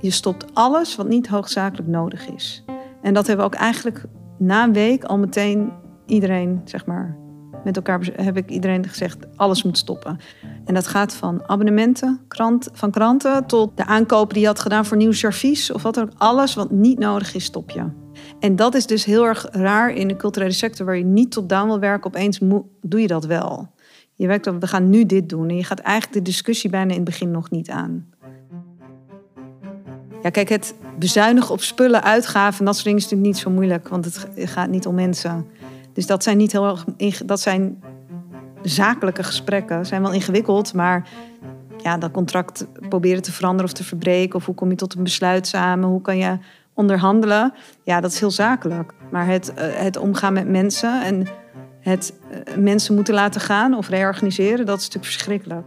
je 0.00 0.10
stopt 0.10 0.54
alles 0.54 0.96
wat 0.96 1.08
niet 1.08 1.26
hoogzakelijk 1.26 1.88
nodig 1.88 2.28
is. 2.28 2.64
En 3.02 3.14
dat 3.14 3.26
hebben 3.26 3.46
we 3.46 3.52
ook 3.52 3.60
eigenlijk 3.60 4.04
na 4.38 4.64
een 4.64 4.72
week 4.72 5.04
al 5.04 5.18
meteen 5.18 5.72
iedereen, 6.06 6.60
zeg 6.64 6.86
maar, 6.86 7.16
met 7.64 7.76
elkaar 7.76 8.08
heb 8.16 8.36
ik 8.36 8.50
iedereen 8.50 8.88
gezegd, 8.88 9.36
alles 9.36 9.62
moet 9.62 9.78
stoppen. 9.78 10.18
En 10.64 10.74
dat 10.74 10.86
gaat 10.86 11.14
van 11.14 11.48
abonnementen, 11.48 12.20
krant, 12.28 12.68
van 12.72 12.90
kranten 12.90 13.46
tot 13.46 13.76
de 13.76 13.86
aankopen 13.86 14.34
die 14.34 14.42
je 14.42 14.48
had 14.48 14.60
gedaan 14.60 14.84
voor 14.84 14.96
nieuw 14.96 15.12
servies 15.12 15.72
of 15.72 15.82
wat 15.82 16.00
ook. 16.00 16.08
Alles 16.16 16.54
wat 16.54 16.70
niet 16.70 16.98
nodig 16.98 17.34
is, 17.34 17.44
stop 17.44 17.70
je. 17.70 18.03
En 18.44 18.56
dat 18.56 18.74
is 18.74 18.86
dus 18.86 19.04
heel 19.04 19.24
erg 19.24 19.46
raar 19.50 19.90
in 19.90 20.08
de 20.08 20.16
culturele 20.16 20.52
sector 20.52 20.86
waar 20.86 20.96
je 20.96 21.04
niet 21.04 21.30
top-down 21.30 21.66
wil 21.66 21.78
werken. 21.78 22.06
Opeens 22.06 22.38
doe 22.82 23.00
je 23.00 23.06
dat 23.06 23.24
wel. 23.24 23.68
Je 24.14 24.26
werkt 24.26 24.46
op, 24.46 24.60
we 24.60 24.66
gaan 24.66 24.90
nu 24.90 25.06
dit 25.06 25.28
doen. 25.28 25.48
En 25.48 25.56
je 25.56 25.64
gaat 25.64 25.78
eigenlijk 25.78 26.16
de 26.16 26.30
discussie 26.30 26.70
bijna 26.70 26.90
in 26.90 26.96
het 26.96 27.04
begin 27.04 27.30
nog 27.30 27.50
niet 27.50 27.70
aan. 27.70 28.06
Ja, 30.22 30.30
kijk, 30.30 30.48
het 30.48 30.74
bezuinigen 30.98 31.50
op 31.50 31.60
spullen, 31.60 32.02
uitgaven 32.02 32.58
en 32.58 32.64
dat 32.64 32.74
soort 32.74 32.86
dingen 32.86 33.00
is 33.00 33.04
natuurlijk 33.04 33.32
niet 33.32 33.42
zo 33.42 33.50
moeilijk. 33.50 33.88
Want 33.88 34.04
het 34.04 34.26
gaat 34.50 34.68
niet 34.68 34.86
om 34.86 34.94
mensen. 34.94 35.46
Dus 35.92 36.06
dat 36.06 36.22
zijn 36.22 36.36
niet 36.36 36.52
heel 36.52 36.66
erg. 36.66 36.84
Dat 37.24 37.40
zijn 37.40 37.82
zakelijke 38.62 39.22
gesprekken. 39.22 39.86
Zijn 39.86 40.02
wel 40.02 40.12
ingewikkeld, 40.12 40.74
maar 40.74 41.08
ja, 41.82 41.98
dat 41.98 42.10
contract 42.10 42.66
proberen 42.88 43.22
te 43.22 43.32
veranderen 43.32 43.66
of 43.66 43.72
te 43.72 43.84
verbreken. 43.84 44.34
Of 44.34 44.46
hoe 44.46 44.54
kom 44.54 44.70
je 44.70 44.76
tot 44.76 44.94
een 44.94 45.02
besluit 45.02 45.46
samen? 45.46 45.88
Hoe 45.88 46.00
kan 46.00 46.16
je 46.16 46.38
onderhandelen? 46.74 47.52
Ja, 47.82 48.00
dat 48.00 48.12
is 48.12 48.20
heel 48.20 48.30
zakelijk. 48.30 48.92
Maar 49.10 49.26
het, 49.26 49.54
eh, 49.54 49.74
het 49.74 49.96
omgaan 49.96 50.32
met 50.32 50.48
mensen 50.48 51.02
en 51.02 51.26
het 51.80 52.14
eh, 52.30 52.56
mensen 52.56 52.94
moeten 52.94 53.14
laten 53.14 53.40
gaan 53.40 53.74
of 53.74 53.88
reorganiseren, 53.88 54.66
dat 54.66 54.78
is 54.78 54.84
natuurlijk 54.84 55.12
verschrikkelijk. 55.12 55.66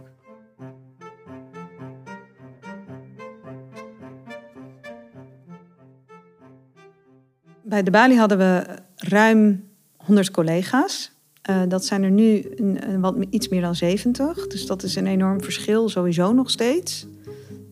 Bij 7.62 7.82
de 7.82 7.90
Bali 7.90 8.16
hadden 8.16 8.38
we 8.38 8.66
ruim 8.96 9.68
100 9.96 10.30
collega's. 10.30 11.12
Uh, 11.50 11.62
dat 11.68 11.84
zijn 11.84 12.02
er 12.02 12.10
nu 12.10 12.44
een, 12.56 13.00
wat, 13.00 13.16
iets 13.30 13.48
meer 13.48 13.60
dan 13.60 13.74
70. 13.74 14.46
Dus 14.46 14.66
dat 14.66 14.82
is 14.82 14.96
een 14.96 15.06
enorm 15.06 15.42
verschil, 15.42 15.88
sowieso 15.88 16.32
nog 16.32 16.50
steeds. 16.50 17.06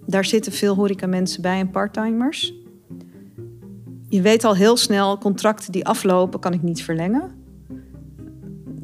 Daar 0.07 0.25
zitten 0.25 0.53
veel 0.53 0.75
horecamensen 0.75 1.43
bij 1.43 1.59
en 1.59 1.71
parttimers. 1.71 2.66
Je 4.09 4.23
weet 4.23 4.45
al 4.45 4.55
heel 4.55 4.77
snel, 4.77 5.19
contracten 5.19 5.73
die 5.73 5.87
aflopen 5.87 6.41
kan 6.41 6.53
ik 6.53 6.63
niet 6.63 6.83
verlengen. 6.83 7.45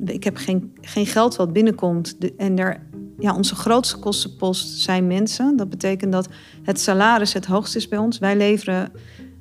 Ik 0.04 0.24
heb 0.24 0.36
geen, 0.36 0.72
geen 0.80 1.06
geld 1.06 1.36
wat 1.36 1.52
binnenkomt. 1.52 2.16
en 2.36 2.58
er, 2.58 2.86
ja, 3.18 3.36
onze 3.36 3.54
grootste 3.54 3.98
kostenpost 3.98 4.68
zijn 4.68 5.06
mensen. 5.06 5.56
Dat 5.56 5.70
betekent 5.70 6.12
dat 6.12 6.28
het 6.62 6.80
salaris 6.80 7.32
het 7.32 7.46
hoogst 7.46 7.76
is 7.76 7.88
bij 7.88 7.98
ons. 7.98 8.18
Wij 8.18 8.36
leveren 8.36 8.92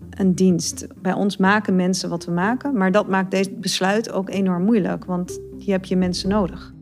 een 0.10 0.36
dienst. 0.36 0.88
Bij 1.02 1.14
ons 1.14 1.38
maken 1.38 1.76
mensen 1.76 2.10
wat 2.10 2.26
we 2.26 2.32
maken. 2.32 2.78
Maar 2.78 2.92
dat 2.92 3.08
maakt 3.08 3.32
deze 3.32 3.52
besluit 3.52 4.12
ook 4.12 4.30
enorm 4.30 4.64
moeilijk. 4.64 5.06
Want 5.06 5.40
je 5.58 5.72
hebt 5.72 5.88
je 5.88 5.96
mensen 5.96 6.30
nodig. 6.30 6.74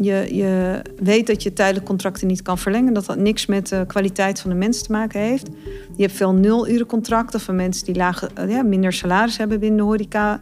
Je, 0.00 0.34
je 0.34 0.82
weet 1.02 1.26
dat 1.26 1.42
je 1.42 1.52
tijdelijk 1.52 1.86
contracten 1.86 2.26
niet 2.26 2.42
kan 2.42 2.58
verlengen. 2.58 2.94
Dat 2.94 3.06
dat 3.06 3.18
niks 3.18 3.46
met 3.46 3.68
de 3.68 3.84
kwaliteit 3.86 4.40
van 4.40 4.50
de 4.50 4.56
mensen 4.56 4.86
te 4.86 4.92
maken 4.92 5.20
heeft. 5.20 5.48
Je 5.96 6.02
hebt 6.02 6.14
veel 6.14 6.34
nulurencontracten 6.34 7.40
van 7.40 7.56
mensen 7.56 7.84
die 7.84 7.94
lage, 7.94 8.30
ja, 8.48 8.62
minder 8.62 8.92
salaris 8.92 9.36
hebben 9.36 9.60
binnen 9.60 9.78
de 9.78 9.84
horeca. 9.84 10.40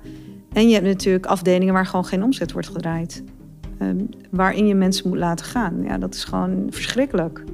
En 0.52 0.68
je 0.68 0.74
hebt 0.74 0.86
natuurlijk 0.86 1.26
afdelingen 1.26 1.74
waar 1.74 1.86
gewoon 1.86 2.04
geen 2.04 2.22
omzet 2.22 2.52
wordt 2.52 2.68
gedraaid. 2.68 3.22
Ehm, 3.78 3.96
waarin 4.30 4.66
je 4.66 4.74
mensen 4.74 5.08
moet 5.08 5.18
laten 5.18 5.46
gaan. 5.46 5.82
Ja, 5.82 5.98
dat 5.98 6.14
is 6.14 6.24
gewoon 6.24 6.66
verschrikkelijk. 6.70 7.44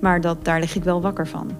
Maar 0.00 0.20
dat, 0.20 0.44
daar 0.44 0.60
lig 0.60 0.74
ik 0.74 0.84
wel 0.84 1.00
wakker 1.00 1.28
van. 1.28 1.50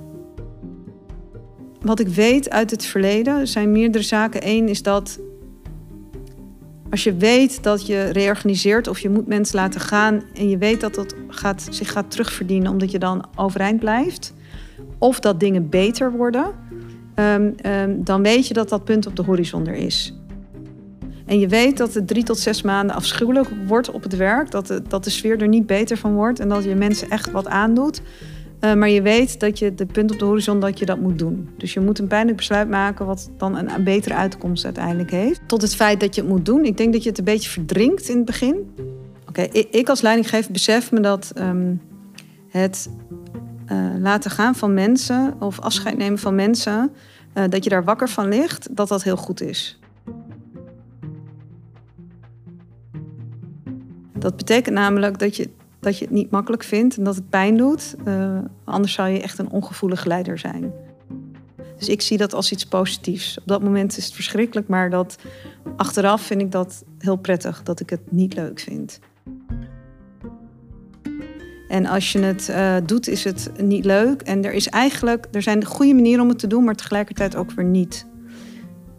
Wat 1.80 2.00
ik 2.00 2.08
weet 2.08 2.50
uit 2.50 2.70
het 2.70 2.84
verleden 2.84 3.49
zijn 3.49 3.72
meerdere 3.72 4.04
zaken. 4.04 4.40
Eén 4.49 4.68
is 4.68 4.82
dat 4.82 5.20
als 6.90 7.04
je 7.04 7.14
weet 7.14 7.62
dat 7.62 7.87
je 7.87 8.02
reorganiseert 8.02 8.88
of 8.88 8.99
je 8.99 9.11
moet 9.11 9.26
mensen 9.26 9.56
laten 9.56 9.80
gaan 9.80 10.23
en 10.35 10.49
je 10.49 10.59
weet 10.59 10.80
dat 10.80 10.94
dat 10.94 11.14
gaat, 11.28 11.66
zich 11.70 11.92
gaat 11.92 12.11
terugverdienen 12.11 12.73
omdat 12.73 12.90
je 12.90 12.99
dan 12.99 13.25
overeind 13.37 13.80
blijft, 13.80 14.35
of 14.99 15.20
dat 15.20 15.40
dingen 15.40 15.68
beter 15.68 16.12
worden, 16.12 16.47
um, 17.14 17.54
um, 17.66 18.04
dan 18.04 18.23
weet 18.23 18.49
je 18.49 18.54
dat 18.54 18.68
dat 18.68 18.85
punt 18.85 19.06
op 19.06 19.16
de 19.16 19.23
horizon 19.23 19.66
er 19.66 19.75
is. 19.75 20.14
En 21.26 21.38
je 21.38 21.49
weet 21.49 21.76
dat 21.76 21.94
het 21.94 22.06
drie 22.06 22.23
tot 22.23 22.38
zes 22.38 22.62
maanden 22.62 22.97
afschuwelijk 22.97 23.49
wordt 23.66 23.90
op 23.90 24.02
het 24.02 24.16
werk, 24.16 24.50
dat 24.50 24.66
de, 24.66 24.82
dat 24.88 25.04
de 25.04 25.11
sfeer 25.11 25.42
er 25.42 25.49
niet 25.49 25.66
beter 25.66 25.97
van 25.97 26.14
wordt 26.14 26.40
en 26.40 26.49
dat 26.49 26.64
je 26.64 26.75
mensen 26.75 27.11
echt 27.11 27.30
wat 27.30 27.49
aandoet. 27.49 28.02
Uh, 28.60 28.74
maar 28.74 28.88
je 28.88 29.02
weet 29.02 29.40
dat 29.40 29.58
je 29.58 29.74
de 29.74 29.86
punt 29.86 30.12
op 30.12 30.18
de 30.18 30.24
horizon 30.24 30.60
dat 30.60 30.78
je 30.78 30.86
dat 30.86 31.00
moet 31.00 31.18
doen. 31.18 31.48
Dus 31.56 31.74
je 31.74 31.80
moet 31.80 31.98
een 31.98 32.06
pijnlijk 32.06 32.36
besluit 32.36 32.68
maken 32.68 33.06
wat 33.06 33.30
dan 33.36 33.56
een, 33.56 33.84
betere 33.84 34.14
uitkomst 34.14 34.64
uiteindelijk 34.64 35.10
heeft. 35.10 35.40
Tot 35.46 35.62
het 35.62 35.74
feit 35.74 36.00
dat 36.00 36.14
je 36.14 36.20
het 36.20 36.30
moet 36.30 36.44
doen. 36.44 36.64
Ik 36.64 36.76
denk 36.76 36.92
dat 36.92 37.02
je 37.02 37.08
het 37.08 37.18
een 37.18 37.24
beetje 37.24 37.50
verdrinkt 37.50 38.08
in 38.08 38.16
het 38.16 38.24
begin. 38.24 38.74
Oké, 39.28 39.42
ik, 39.70 39.88
als 39.88 40.00
leidinggever 40.00 40.52
besef 40.52 40.92
me 40.92 41.00
dat 41.00 41.32
um, 41.38 41.80
het 42.48 42.90
uh, 43.72 43.86
laten 43.98 44.30
gaan 44.30 44.54
van 44.54 44.74
mensen 44.74 45.34
of 45.38 45.60
afscheid 45.60 45.96
nemen 45.96 46.18
van 46.18 46.34
mensen, 46.34 46.92
uh, 47.34 47.44
dat 47.48 47.64
je 47.64 47.70
daar 47.70 47.84
wakker 47.84 48.08
van 48.08 48.28
ligt, 48.28 48.76
dat 48.76 48.88
dat 48.88 49.02
heel 49.02 49.16
goed 49.16 49.40
is. 49.40 49.78
Dat 54.18 54.36
betekent 54.36 54.74
namelijk 54.74 55.18
dat 55.18 55.36
je 55.36 55.50
dat 55.80 55.99
je 55.99 56.04
het 56.04 56.14
niet 56.14 56.30
makkelijk 56.30 56.62
vindt 56.62 56.96
en 56.96 57.04
dat 57.04 57.14
het 57.14 57.30
pijn 57.30 57.56
doet. 57.56 57.94
Uh, 58.04 58.38
anders 58.64 58.92
zou 58.92 59.08
je 59.08 59.20
echt 59.20 59.38
een 59.38 59.50
ongevoelige 59.50 60.08
leider 60.08 60.38
zijn. 60.38 60.72
Dus 61.78 61.88
ik 61.88 62.00
zie 62.00 62.18
dat 62.18 62.34
als 62.34 62.52
iets 62.52 62.66
positiefs. 62.66 63.38
Op 63.38 63.46
dat 63.46 63.62
moment 63.62 63.96
is 63.96 64.04
het 64.04 64.14
verschrikkelijk, 64.14 64.68
maar 64.68 64.90
dat 64.90 65.18
achteraf 65.76 66.22
vind 66.22 66.40
ik 66.40 66.50
dat 66.50 66.84
heel 66.99 67.16
prettig 67.16 67.62
dat 67.62 67.80
ik 67.80 67.90
het 67.90 68.12
niet 68.12 68.34
leuk 68.34 68.60
vind. 68.60 69.00
En 71.68 71.87
als 71.87 72.12
je 72.12 72.18
het 72.18 72.49
uh, 72.50 72.76
doet, 72.84 73.08
is 73.08 73.25
het 73.25 73.50
niet 73.62 73.84
leuk. 73.84 74.22
En 74.22 74.44
er 74.44 74.52
is 74.52 74.68
eigenlijk, 74.68 75.26
er 75.32 75.42
zijn 75.42 75.64
goede 75.64 75.94
manieren 75.94 76.22
om 76.22 76.28
het 76.28 76.38
te 76.38 76.46
doen, 76.46 76.64
maar 76.64 76.75
tegelijkertijd 76.75 77.37
ook 77.37 77.50
weer 77.50 77.64
niet. 77.64 78.06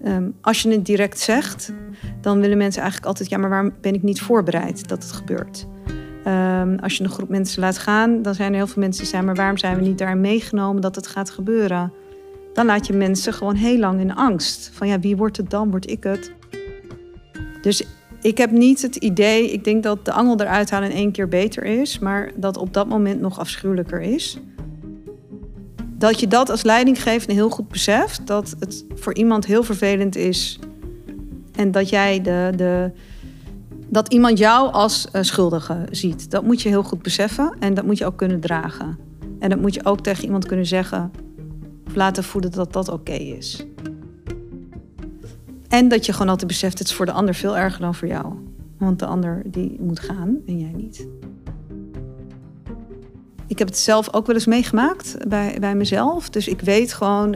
Um, 0.05 0.35
als 0.41 0.61
je 0.61 0.69
het 0.71 0.85
direct 0.85 1.19
zegt, 1.19 1.73
dan 2.21 2.39
willen 2.39 2.57
mensen 2.57 2.81
eigenlijk 2.81 3.09
altijd, 3.09 3.29
ja, 3.29 3.38
maar 3.38 3.50
waarom 3.50 3.73
ben 3.81 3.93
ik 3.93 4.03
niet 4.03 4.21
voorbereid 4.21 4.88
dat 4.88 5.03
het 5.03 5.11
gebeurt? 5.11 5.67
Um, 6.27 6.79
als 6.79 6.97
je 6.97 7.03
een 7.03 7.09
groep 7.09 7.29
mensen 7.29 7.61
laat 7.61 7.77
gaan, 7.77 8.21
dan 8.21 8.35
zijn 8.35 8.49
er 8.49 8.57
heel 8.57 8.67
veel 8.67 8.81
mensen 8.81 9.01
die 9.01 9.09
zeggen: 9.09 9.27
maar 9.27 9.37
waarom 9.37 9.57
zijn 9.57 9.75
we 9.75 9.81
niet 9.81 9.97
daar 9.97 10.17
meegenomen 10.17 10.81
dat 10.81 10.95
het 10.95 11.07
gaat 11.07 11.29
gebeuren? 11.29 11.93
Dan 12.53 12.65
laat 12.65 12.87
je 12.87 12.93
mensen 12.93 13.33
gewoon 13.33 13.55
heel 13.55 13.77
lang 13.77 13.99
in 13.99 14.15
angst. 14.15 14.69
Van 14.73 14.87
ja, 14.87 14.99
wie 14.99 15.17
wordt 15.17 15.37
het 15.37 15.49
dan? 15.49 15.69
Word 15.69 15.89
ik 15.89 16.03
het? 16.03 16.31
Dus 17.61 17.83
ik 18.21 18.37
heb 18.37 18.51
niet 18.51 18.81
het 18.81 18.95
idee, 18.95 19.51
ik 19.51 19.63
denk 19.63 19.83
dat 19.83 20.05
de 20.05 20.11
angel 20.11 20.39
eruit 20.39 20.71
halen 20.71 20.89
in 20.89 20.95
één 20.95 21.11
keer 21.11 21.27
beter 21.27 21.63
is, 21.63 21.99
maar 21.99 22.31
dat 22.35 22.57
op 22.57 22.73
dat 22.73 22.87
moment 22.87 23.21
nog 23.21 23.39
afschuwelijker 23.39 24.01
is. 24.01 24.37
Dat 25.97 26.19
je 26.19 26.27
dat 26.27 26.49
als 26.49 26.63
leidinggevende 26.63 27.33
heel 27.33 27.49
goed 27.49 27.67
beseft, 27.67 28.27
dat 28.27 28.55
het 28.59 28.85
voor 28.95 29.15
iemand 29.15 29.45
heel 29.45 29.63
vervelend 29.63 30.15
is 30.15 30.59
en 31.55 31.71
dat 31.71 31.89
jij 31.89 32.21
de, 32.21 32.53
de, 32.55 32.91
dat 33.91 34.13
iemand 34.13 34.38
jou 34.38 34.71
als 34.71 35.07
uh, 35.15 35.21
schuldige 35.21 35.86
ziet. 35.89 36.31
Dat 36.31 36.43
moet 36.43 36.62
je 36.62 36.69
heel 36.69 36.83
goed 36.83 37.01
beseffen 37.01 37.55
en 37.60 37.74
dat 37.74 37.86
moet 37.86 37.98
je 37.98 38.05
ook 38.05 38.17
kunnen 38.17 38.39
dragen. 38.39 38.98
En 39.39 39.50
dat 39.50 39.60
moet 39.60 39.74
je 39.74 39.86
ook 39.86 40.01
tegen 40.01 40.24
iemand 40.24 40.45
kunnen 40.45 40.65
zeggen 40.65 41.12
of 41.88 41.95
laten 41.95 42.24
voelen 42.24 42.51
dat 42.51 42.74
dat 42.74 42.89
oké 42.89 43.12
is. 43.12 43.65
En 45.67 45.88
dat 45.88 46.05
je 46.05 46.12
gewoon 46.12 46.29
altijd 46.29 46.48
beseft, 46.48 46.79
het 46.79 46.88
is 46.88 46.93
voor 46.93 47.05
de 47.05 47.12
ander 47.12 47.36
veel 47.36 47.57
erger 47.57 47.81
dan 47.81 47.95
voor 47.95 48.07
jou. 48.07 48.33
Want 48.77 49.00
de 49.00 49.05
ander 49.05 49.41
die 49.45 49.77
moet 49.79 50.00
gaan 50.00 50.38
en 50.45 50.60
jij 50.60 50.74
niet. 50.75 51.07
Ik 53.48 53.60
heb 53.60 53.67
het 53.67 53.77
zelf 53.77 54.13
ook 54.13 54.25
wel 54.25 54.36
eens 54.36 54.45
meegemaakt 54.45 55.15
bij, 55.27 55.57
bij 55.60 55.75
mezelf. 55.75 56.29
Dus 56.29 56.48
ik 56.48 56.62
weet 56.62 56.93
gewoon 56.93 57.36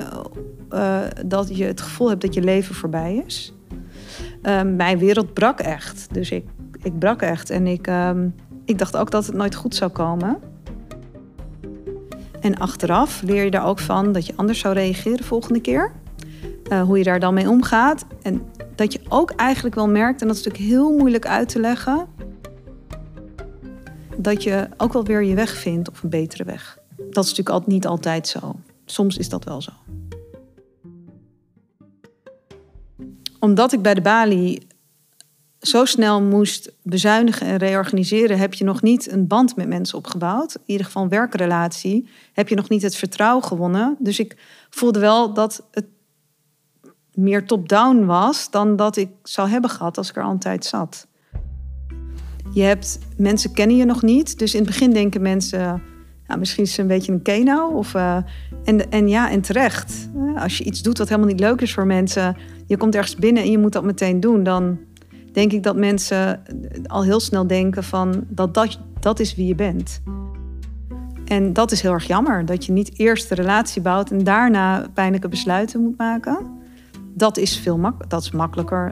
uh, 0.70 1.00
dat 1.26 1.58
je 1.58 1.64
het 1.64 1.82
gevoel 1.82 2.10
hebt 2.10 2.22
dat 2.22 2.34
je 2.34 2.42
leven 2.42 2.76
voorbij 2.76 3.24
is. 3.26 3.55
Um, 4.48 4.76
mijn 4.76 4.98
wereld 4.98 5.34
brak 5.34 5.60
echt. 5.60 6.08
Dus 6.14 6.32
ik, 6.32 6.46
ik 6.84 7.00
brak 7.00 7.22
echt. 7.22 7.50
En 7.50 7.68
ik, 7.68 7.88
um, 7.88 8.36
ik 8.66 8.78
dacht 8.78 8.98
ook 8.98 9.12
dat 9.12 9.26
het 9.26 9.36
nooit 9.36 9.56
goed 9.56 9.76
zou 9.76 9.92
komen. 9.92 10.38
En 12.42 12.58
achteraf 12.58 13.22
leer 13.22 13.44
je 13.44 13.52
daar 13.52 13.66
ook 13.66 13.80
van 13.80 14.12
dat 14.12 14.26
je 14.26 14.34
anders 14.36 14.60
zou 14.60 14.74
reageren 14.74 15.18
de 15.18 15.24
volgende 15.24 15.60
keer. 15.60 15.92
Uh, 16.72 16.82
hoe 16.82 16.98
je 16.98 17.04
daar 17.04 17.20
dan 17.20 17.34
mee 17.34 17.50
omgaat. 17.50 18.06
En 18.22 18.42
dat 18.76 18.94
je 18.94 19.00
ook 19.10 19.32
eigenlijk 19.32 19.76
wel 19.76 19.88
merkt, 19.88 20.22
en 20.22 20.28
dat 20.28 20.36
is 20.36 20.44
natuurlijk 20.44 20.72
heel 20.72 20.98
moeilijk 20.98 21.28
uit 21.28 21.50
te 21.50 21.60
leggen, 21.60 22.08
dat 24.18 24.44
je 24.44 24.68
ook 24.78 24.94
wel 24.94 25.04
weer 25.04 25.24
je 25.24 25.36
weg 25.36 25.56
vindt 25.56 25.90
of 25.90 26.04
een 26.04 26.10
betere 26.10 26.44
weg. 26.44 26.78
Dat 27.10 27.24
is 27.24 27.34
natuurlijk 27.36 27.68
niet 27.68 27.88
altijd 27.88 28.28
zo. 28.28 28.56
Soms 28.86 29.18
is 29.18 29.30
dat 29.30 29.44
wel 29.44 29.62
zo. 29.62 29.72
Omdat 33.46 33.74
ik 33.74 33.82
bij 33.82 33.94
de 33.94 34.02
balie 34.02 34.68
zo 35.60 35.86
snel 35.86 36.22
moest 36.22 36.72
bezuinigen 36.84 37.48
en 37.48 37.58
reorganiseren, 37.58 38.38
heb 38.38 38.54
je 38.54 38.64
nog 38.64 38.82
niet 38.82 39.12
een 39.12 39.28
band 39.28 39.56
met 39.56 39.68
mensen 39.68 39.98
opgebouwd. 39.98 40.56
In 40.56 40.62
ieder 40.66 40.86
geval 40.86 41.04
een 41.04 41.10
werkrelatie. 41.10 42.08
Heb 42.34 42.48
je 42.50 42.56
nog 42.56 42.70
niet 42.70 42.82
het 42.82 42.96
vertrouwen 42.96 43.44
gewonnen. 43.44 43.96
Dus 44.00 44.20
ik 44.20 44.38
voelde 44.70 45.00
wel 45.00 45.34
dat 45.34 45.68
het 45.72 45.86
meer 47.14 47.46
top-down 47.46 48.06
was 48.06 48.52
dan 48.52 48.76
dat 48.76 48.98
ik 48.98 49.10
zou 49.24 49.50
hebben 49.50 49.70
gehad 49.70 49.98
als 49.98 50.10
ik 50.10 50.16
er 50.16 50.24
altijd 50.24 50.66
zat. 50.66 51.08
Je 52.54 52.62
hebt 52.62 53.00
mensen 53.18 53.54
kennen 53.54 53.78
je 53.78 53.86
nog 53.86 54.02
niet. 54.02 54.40
Dus 54.40 54.54
in 54.54 54.60
het 54.60 54.70
begin 54.70 54.92
denken 54.92 55.22
mensen. 55.22 55.84
Nou, 56.28 56.40
misschien 56.40 56.64
is 56.64 56.74
ze 56.74 56.82
een 56.82 56.88
beetje 56.88 57.12
een 57.12 57.22
keno. 57.22 57.68
Of, 57.68 57.94
uh, 57.94 58.18
en, 58.64 58.92
en 58.92 59.08
ja, 59.08 59.32
en 59.32 59.42
terecht. 59.42 60.10
Als 60.36 60.58
je 60.58 60.64
iets 60.64 60.82
doet 60.82 60.98
wat 60.98 61.10
helemaal 61.10 61.30
niet 61.30 61.40
leuk 61.40 61.62
is 61.62 61.74
voor 61.74 61.86
mensen, 61.86 62.38
je 62.66 62.78
komt 62.78 62.96
ergens 62.96 63.16
binnen 63.16 63.44
en 63.44 63.52
je 63.52 63.58
moet 63.58 63.74
dat 63.74 63.84
meteen 63.84 64.20
doen, 64.20 64.44
dan 64.44 64.80
denk 65.32 65.52
ik 65.52 65.64
dat 65.64 65.76
mensen 65.76 66.42
al 66.88 67.04
heel 67.04 67.20
snel 67.20 67.48
denken 67.48 67.84
van 67.84 68.24
dat 68.28 68.54
dat, 68.54 68.80
dat 69.00 69.20
is 69.20 69.36
wie 69.36 69.48
je 69.48 69.56
bent. 69.56 70.02
En 71.26 71.54
dat 71.54 71.72
is 71.72 71.82
heel 71.82 71.92
erg 71.92 72.08
jammer, 72.08 72.46
dat 72.46 72.66
je 72.66 72.72
niet 72.72 73.00
eerst 73.00 73.30
de 73.30 73.36
relatie 73.36 73.82
bouwt 73.82 74.12
en 74.12 74.24
daarna 74.24 74.88
pijnlijke 74.94 75.28
besluiten 75.28 75.82
moet 75.82 75.98
maken. 75.98 76.38
dat 77.14 77.38
is 77.38 77.58
veel 77.58 77.78
mak 77.78 78.10
dat 78.10 78.22
is 78.22 78.32
makkelijker. 78.32 78.92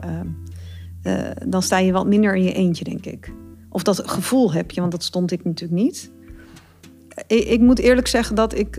dan 1.46 1.62
sta 1.62 1.78
je 1.78 1.92
wat 1.92 2.06
minder 2.06 2.34
in 2.34 2.42
je 2.42 2.52
eentje, 2.52 2.84
denk 2.84 3.06
ik. 3.06 3.32
Of 3.68 3.82
dat 3.82 4.10
gevoel 4.10 4.52
heb 4.52 4.70
je, 4.70 4.80
want 4.80 4.92
dat 4.92 5.02
stond 5.02 5.30
ik 5.30 5.44
natuurlijk 5.44 5.82
niet. 5.82 6.12
Ik, 7.26 7.44
ik 7.44 7.60
moet 7.60 7.78
eerlijk 7.78 8.06
zeggen 8.06 8.34
dat 8.34 8.58
ik 8.58 8.78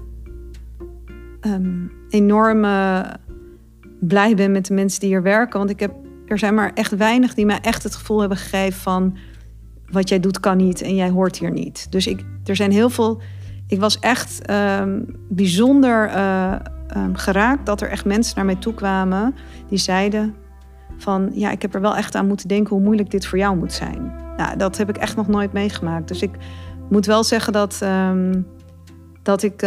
um, 1.41 1.91
enorm 2.09 2.65
blij 3.99 4.35
ben 4.35 4.51
met 4.51 4.65
de 4.65 4.73
mensen 4.73 4.99
die 4.99 5.09
hier 5.09 5.21
werken. 5.21 5.59
Want 5.59 5.69
ik 5.69 5.79
heb, 5.79 5.93
er 6.25 6.39
zijn 6.39 6.53
maar 6.53 6.71
echt 6.73 6.95
weinig 6.95 7.33
die 7.33 7.45
mij 7.45 7.59
echt 7.61 7.83
het 7.83 7.95
gevoel 7.95 8.19
hebben 8.19 8.37
gegeven 8.37 8.81
van 8.81 9.17
wat 9.91 10.09
jij 10.09 10.19
doet 10.19 10.39
kan 10.39 10.57
niet 10.57 10.81
en 10.81 10.95
jij 10.95 11.09
hoort 11.09 11.37
hier 11.37 11.51
niet. 11.51 11.91
Dus 11.91 12.07
ik, 12.07 12.25
er 12.45 12.55
zijn 12.55 12.71
heel 12.71 12.89
veel. 12.89 13.21
Ik 13.67 13.79
was 13.79 13.99
echt 13.99 14.45
ehm, 14.45 15.01
bijzonder 15.29 16.09
uh, 16.09 16.55
geraakt 17.13 17.65
dat 17.65 17.81
er 17.81 17.89
echt 17.89 18.05
mensen 18.05 18.35
naar 18.35 18.45
mij 18.45 18.55
toe 18.55 18.73
kwamen 18.73 19.35
die 19.69 19.77
zeiden 19.77 20.35
van 20.97 21.31
ja, 21.33 21.51
ik 21.51 21.61
heb 21.61 21.75
er 21.75 21.81
wel 21.81 21.95
echt 21.95 22.15
aan 22.15 22.27
moeten 22.27 22.47
denken 22.47 22.75
hoe 22.75 22.83
moeilijk 22.83 23.11
dit 23.11 23.25
voor 23.25 23.37
jou 23.37 23.57
moet 23.57 23.73
zijn. 23.73 24.13
Nou, 24.37 24.57
dat 24.57 24.77
heb 24.77 24.89
ik 24.89 24.97
echt 24.97 25.15
nog 25.15 25.27
nooit 25.27 25.53
meegemaakt. 25.53 26.07
Dus 26.07 26.21
ik 26.21 26.31
moet 26.89 27.05
wel 27.05 27.23
zeggen 27.23 27.53
dat, 27.53 27.79
ehm, 27.81 28.41
dat 29.23 29.43
ik 29.43 29.57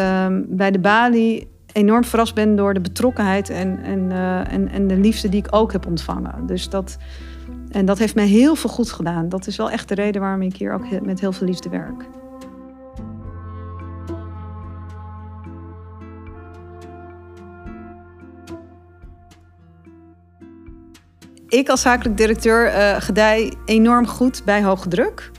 bij 0.49 0.71
de 0.71 0.79
balie 0.81 1.49
enorm 1.73 2.05
verrast 2.05 2.35
ben 2.35 2.57
door 2.57 2.75
de 2.75 2.81
betrokkenheid 2.81 3.51
en, 3.51 3.83
en, 3.83 4.11
uh, 4.11 4.53
en, 4.53 4.69
en 4.69 4.87
de 4.87 4.97
liefde 4.97 5.29
die 5.29 5.45
ik 5.45 5.55
ook 5.55 5.73
heb 5.73 5.87
ontvangen. 5.87 6.47
Dus 6.47 6.69
dat, 6.69 6.97
en 7.71 7.85
dat 7.85 7.99
heeft 7.99 8.15
mij 8.15 8.27
heel 8.27 8.55
veel 8.55 8.71
goed 8.71 8.93
gedaan. 8.93 9.29
Dat 9.29 9.47
is 9.47 9.57
wel 9.57 9.71
echt 9.71 9.89
de 9.89 9.95
reden 9.95 10.21
waarom 10.21 10.43
ik 10.43 10.57
hier 10.57 10.73
ook 10.73 11.03
met 11.03 11.21
heel 11.21 11.33
veel 11.33 11.47
liefde 11.47 11.69
werk. 11.69 12.05
Ik 21.49 21.69
als 21.69 21.81
zakelijk 21.81 22.17
directeur 22.17 22.67
uh, 22.67 23.01
gedij 23.01 23.53
enorm 23.65 24.07
goed 24.07 24.43
bij 24.45 24.63
hoge 24.63 24.89
druk 24.89 25.31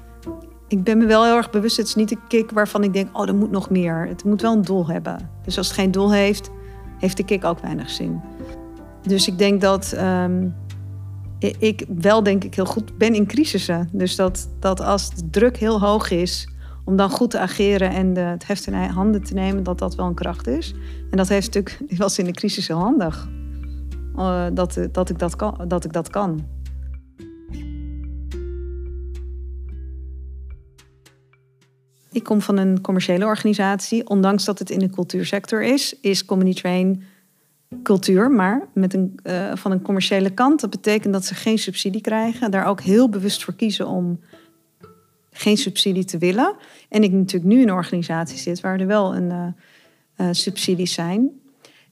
ik 0.69 0.83
ben 0.83 0.97
me 0.97 1.05
wel 1.05 1.23
heel 1.23 1.35
erg 1.35 1.49
bewust, 1.49 1.77
het 1.77 1.87
is 1.87 1.95
niet 1.95 2.11
een 2.11 2.27
kick 2.27 2.51
waarvan 2.51 2.83
ik 2.83 2.93
denk, 2.93 3.17
oh, 3.17 3.27
er 3.27 3.35
moet 3.35 3.51
nog 3.51 3.69
meer. 3.69 4.07
Het 4.07 4.23
moet 4.23 4.41
wel 4.41 4.53
een 4.53 4.61
doel 4.61 4.87
hebben. 4.87 5.29
Dus 5.43 5.57
als 5.57 5.67
het 5.67 5.75
geen 5.75 5.91
doel 5.91 6.13
heeft, 6.13 6.49
heeft 6.99 7.17
de 7.17 7.23
kick 7.23 7.45
ook 7.45 7.59
weinig 7.59 7.89
zin. 7.89 8.21
Dus 9.01 9.27
ik 9.27 9.37
denk 9.37 9.61
dat 9.61 9.93
um, 9.97 10.55
ik 11.59 11.85
wel, 11.97 12.23
denk 12.23 12.43
ik, 12.43 12.55
heel 12.55 12.65
goed 12.65 12.97
ben 12.97 13.15
in 13.15 13.25
crisissen. 13.25 13.89
Dus 13.91 14.15
dat, 14.15 14.49
dat 14.59 14.81
als 14.81 15.09
de 15.09 15.29
druk 15.29 15.57
heel 15.57 15.79
hoog 15.79 16.11
is, 16.11 16.49
om 16.85 16.95
dan 16.95 17.09
goed 17.09 17.31
te 17.31 17.39
ageren 17.39 17.89
en 17.89 18.13
de, 18.13 18.19
het 18.19 18.47
heft 18.47 18.67
in 18.67 18.73
handen 18.73 19.23
te 19.23 19.33
nemen, 19.33 19.63
dat 19.63 19.79
dat 19.79 19.95
wel 19.95 20.05
een 20.05 20.13
kracht 20.13 20.47
is. 20.47 20.73
En 21.11 21.17
dat 21.17 21.27
heeft 21.27 21.53
natuurlijk, 21.53 21.91
was 21.97 22.19
in 22.19 22.25
de 22.25 22.31
crisis 22.31 22.67
heel 22.67 22.77
handig. 22.77 23.29
Uh, 24.15 24.45
dat, 24.53 24.79
dat, 24.91 25.09
ik 25.09 25.19
dat, 25.19 25.35
kan, 25.35 25.65
dat 25.67 25.85
ik 25.85 25.93
dat 25.93 26.09
kan. 26.09 26.45
Ik 32.11 32.23
kom 32.23 32.41
van 32.41 32.57
een 32.57 32.81
commerciële 32.81 33.25
organisatie. 33.25 34.09
Ondanks 34.09 34.45
dat 34.45 34.59
het 34.59 34.69
in 34.69 34.79
de 34.79 34.89
cultuursector 34.89 35.63
is, 35.63 35.99
is 36.01 36.25
Comedy 36.25 36.53
Train 36.53 37.03
cultuur, 37.83 38.31
maar 38.31 38.67
met 38.73 38.93
een, 38.93 39.19
uh, 39.23 39.55
van 39.55 39.71
een 39.71 39.81
commerciële 39.81 40.29
kant. 40.29 40.61
Dat 40.61 40.69
betekent 40.69 41.13
dat 41.13 41.25
ze 41.25 41.35
geen 41.35 41.57
subsidie 41.57 42.01
krijgen. 42.01 42.51
Daar 42.51 42.65
ook 42.65 42.81
heel 42.81 43.09
bewust 43.09 43.43
voor 43.43 43.53
kiezen 43.53 43.87
om 43.87 44.19
geen 45.31 45.57
subsidie 45.57 46.05
te 46.05 46.17
willen. 46.17 46.55
En 46.89 47.03
ik 47.03 47.11
natuurlijk 47.11 47.53
nu 47.53 47.61
in 47.61 47.67
een 47.67 47.73
organisatie 47.73 48.37
zit 48.37 48.59
waar 48.59 48.79
er 48.79 48.87
wel 48.87 49.15
een 49.15 49.55
uh, 50.17 50.27
subsidies 50.31 50.93
zijn. 50.93 51.29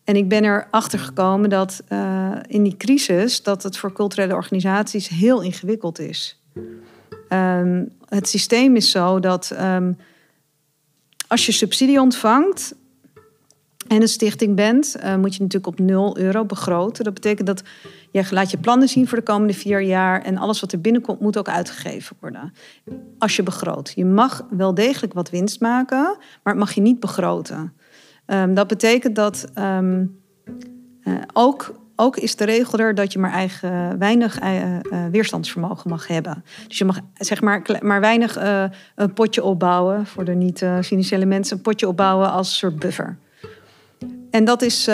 En 0.04 0.16
ik 0.16 0.28
ben 0.30 0.44
erachter 0.44 1.00
gekomen 1.00 1.50
dat 1.50 1.84
in 2.48 2.64
die 2.64 2.78
crisis 2.78 3.44
dat 3.44 3.64
het 3.64 3.78
voor 3.78 3.94
culturele 3.94 4.34
organisaties 4.34 5.08
heel 5.08 5.42
ingewikkeld 5.42 6.00
is. 6.00 6.42
Um, 7.30 7.92
het 8.06 8.30
systeem 8.30 8.76
is 8.76 8.92
zo 8.92 9.20
dat 9.20 9.56
um, 9.62 9.98
als 11.28 11.46
je 11.46 11.52
subsidie 11.52 12.02
ontvangt 12.02 12.76
en 13.88 14.02
een 14.02 14.08
stichting 14.08 14.56
bent, 14.56 14.96
uh, 14.98 15.16
moet 15.16 15.36
je 15.36 15.42
natuurlijk 15.42 15.80
op 15.80 15.80
0 15.80 16.18
euro 16.18 16.46
begroten. 16.46 17.04
Dat 17.04 17.14
betekent 17.14 17.48
dat 17.48 17.64
je 18.12 18.26
laat 18.30 18.52
je 18.52 18.58
plannen 18.58 18.88
zien 18.88 19.08
voor 19.08 19.18
de 19.18 19.24
komende 19.24 19.54
vier 19.54 19.82
jaar 19.82 20.22
en 20.22 20.38
alles 20.38 20.60
wat 20.60 20.72
er 20.72 20.82
binnenkomt 20.82 21.20
moet 21.20 21.38
ook 21.38 21.50
uitgegeven 21.50 22.16
worden. 22.20 22.54
Als 23.18 23.36
je 23.36 23.44
begroot. 23.44 23.92
Je 23.96 24.06
mag 24.06 24.46
wel 24.50 24.74
degelijk 24.74 25.14
wat 25.14 25.30
winst 25.30 25.60
maken, 25.60 26.18
maar 26.44 26.54
het 26.54 26.58
mag 26.64 26.74
je 26.74 26.82
niet 26.82 27.00
begroten. 27.00 27.74
Um, 28.26 28.54
dat 28.54 28.68
betekent 28.68 29.16
dat 29.16 29.48
uh, 29.56 29.90
ook 31.34 31.76
ook 32.00 32.18
is 32.18 32.36
de 32.36 32.46
regel 32.46 32.80
er 32.80 32.96
dat 32.96 33.14
je 33.14 33.20
maar 33.20 33.32
eigen, 33.32 33.98
weinig 34.00 34.42
uh, 34.42 34.78
weerstandsvermogen 35.12 35.90
mag 35.90 36.08
hebben. 36.08 36.44
Dus 36.68 36.78
je 36.78 36.86
mag 36.86 37.00
zeg 37.14 37.42
maar, 37.42 37.62
maar 37.82 38.00
weinig 38.00 38.38
uh, 38.38 38.64
een 38.96 39.14
potje 39.14 39.44
opbouwen, 39.44 40.06
voor 40.06 40.26
de 40.26 40.34
niet-financiële 40.34 41.26
mensen, 41.26 41.58
een 41.58 41.64
potje 41.64 41.88
opbouwen 41.88 42.32
als 42.32 42.58
soort 42.58 42.80
buffer. 42.80 43.18
En 44.32 44.46
dat 44.46 44.62
is 44.62 44.86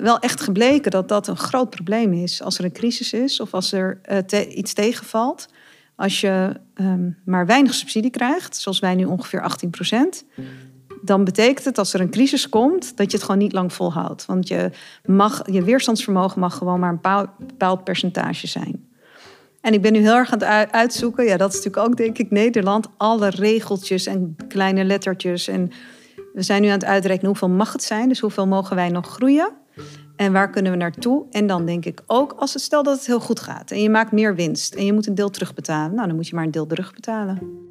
wel 0.00 0.18
echt 0.18 0.40
gebleken 0.40 0.90
dat 0.90 1.08
dat 1.08 1.28
een 1.28 1.36
groot 1.36 1.70
probleem 1.70 2.12
is 2.12 2.42
als 2.42 2.58
er 2.58 2.64
een 2.64 2.72
crisis 2.72 3.12
is 3.12 3.40
of 3.40 3.54
als 3.54 3.72
er 3.72 4.00
iets 4.48 4.72
tegenvalt. 4.72 5.48
Als 5.96 6.20
je 6.20 6.52
um, 6.74 7.16
maar 7.24 7.46
weinig 7.46 7.74
subsidie 7.74 8.10
krijgt, 8.10 8.56
zoals 8.56 8.78
wij 8.78 8.94
nu 8.94 9.04
ongeveer 9.04 9.42
18 9.42 9.70
procent, 9.70 10.24
dan 11.02 11.24
betekent 11.24 11.64
het 11.64 11.78
als 11.78 11.94
er 11.94 12.00
een 12.00 12.10
crisis 12.10 12.48
komt 12.48 12.96
dat 12.96 13.10
je 13.10 13.16
het 13.16 13.26
gewoon 13.26 13.40
niet 13.40 13.52
lang 13.52 13.72
volhoudt. 13.72 14.26
Want 14.26 14.48
je, 14.48 14.70
mag, 15.04 15.42
je 15.50 15.62
weerstandsvermogen 15.62 16.40
mag 16.40 16.56
gewoon 16.56 16.80
maar 16.80 16.98
een 17.02 17.28
bepaald 17.46 17.84
percentage 17.84 18.46
zijn. 18.46 18.88
En 19.60 19.72
ik 19.72 19.82
ben 19.82 19.92
nu 19.92 19.98
heel 19.98 20.14
erg 20.14 20.32
aan 20.32 20.38
het 20.38 20.72
uitzoeken. 20.72 21.24
Ja, 21.24 21.36
dat 21.36 21.48
is 21.50 21.56
natuurlijk 21.56 21.86
ook, 21.86 21.96
denk 21.96 22.18
ik, 22.18 22.30
Nederland. 22.30 22.88
Alle 22.96 23.28
regeltjes 23.28 24.06
en 24.06 24.36
kleine 24.48 24.84
lettertjes. 24.84 25.48
En 25.48 25.70
we 26.32 26.42
zijn 26.42 26.62
nu 26.62 26.68
aan 26.68 26.74
het 26.74 26.84
uitrekenen 26.84 27.26
hoeveel 27.26 27.48
mag 27.48 27.72
het 27.72 27.82
zijn. 27.82 28.08
Dus 28.08 28.20
hoeveel 28.20 28.46
mogen 28.46 28.76
wij 28.76 28.88
nog 28.88 29.06
groeien? 29.06 29.52
En 30.16 30.32
waar 30.32 30.50
kunnen 30.50 30.72
we 30.72 30.78
naartoe? 30.78 31.26
En 31.30 31.46
dan 31.46 31.66
denk 31.66 31.84
ik 31.84 32.02
ook, 32.06 32.32
als 32.32 32.52
het 32.52 32.62
stel 32.62 32.82
dat 32.82 32.96
het 32.96 33.06
heel 33.06 33.20
goed 33.20 33.40
gaat 33.40 33.70
en 33.70 33.82
je 33.82 33.90
maakt 33.90 34.12
meer 34.12 34.34
winst 34.34 34.74
en 34.74 34.84
je 34.84 34.92
moet 34.92 35.06
een 35.06 35.14
deel 35.14 35.30
terugbetalen, 35.30 35.94
nou 35.94 36.06
dan 36.06 36.16
moet 36.16 36.28
je 36.28 36.34
maar 36.34 36.44
een 36.44 36.50
deel 36.50 36.66
terugbetalen 36.66 37.68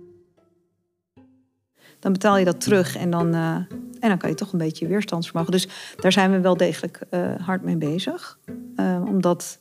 dan 2.00 2.12
betaal 2.12 2.38
je 2.38 2.46
dat 2.46 2.62
terug 2.62 2.98
en 2.98 3.10
dan, 3.10 3.36
uh, 3.36 3.56
en 4.00 4.10
dan 4.10 4.18
kan 4.18 4.30
je 4.30 4.36
toch 4.36 4.52
een 4.52 4.60
beetje 4.60 4.88
weerstandsvermogen. 4.88 5.52
Dus 5.52 5.68
daar 5.96 6.12
zijn 6.12 6.32
we 6.32 6.40
wel 6.40 6.58
degelijk 6.58 7.02
uh, 7.12 7.36
hard 7.36 7.64
mee 7.64 7.78
bezig. 7.78 8.40
Uh, 8.76 9.04
omdat 9.08 9.60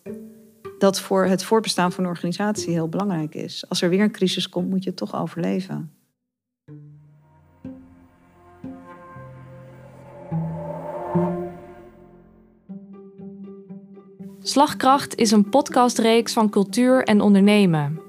dat 0.79 1.01
voor 1.01 1.25
het 1.25 1.45
voorbestaan 1.45 1.93
van 1.93 2.05
een 2.05 2.11
organisatie 2.11 2.73
heel 2.73 2.89
belangrijk 2.89 3.35
is. 3.35 3.65
Als 3.69 3.83
er 3.83 3.89
weer 3.89 4.03
een 4.03 4.13
crisis 4.13 4.49
komt, 4.49 4.69
moet 4.69 4.83
je 4.83 4.89
het 4.89 4.99
toch 4.99 5.15
overleven. 5.15 5.93
Slagkracht 14.43 15.15
is 15.15 15.31
een 15.31 15.49
podcastreeks 15.49 16.33
van 16.33 16.51
cultuur 16.51 17.05
en 17.05 17.21
ondernemen. 17.21 18.01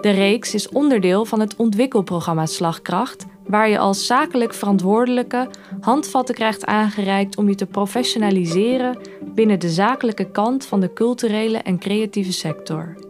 De 0.00 0.10
reeks 0.10 0.54
is 0.54 0.68
onderdeel 0.68 1.24
van 1.24 1.40
het 1.40 1.56
ontwikkelprogramma 1.56 2.46
Slagkracht, 2.46 3.26
waar 3.46 3.68
je 3.68 3.78
als 3.78 4.06
zakelijk 4.06 4.54
verantwoordelijke 4.54 5.48
handvatten 5.80 6.34
krijgt 6.34 6.66
aangereikt 6.66 7.36
om 7.36 7.48
je 7.48 7.54
te 7.54 7.66
professionaliseren 7.66 8.98
binnen 9.34 9.60
de 9.60 9.70
zakelijke 9.70 10.30
kant 10.30 10.66
van 10.66 10.80
de 10.80 10.92
culturele 10.92 11.58
en 11.58 11.78
creatieve 11.78 12.32
sector. 12.32 13.08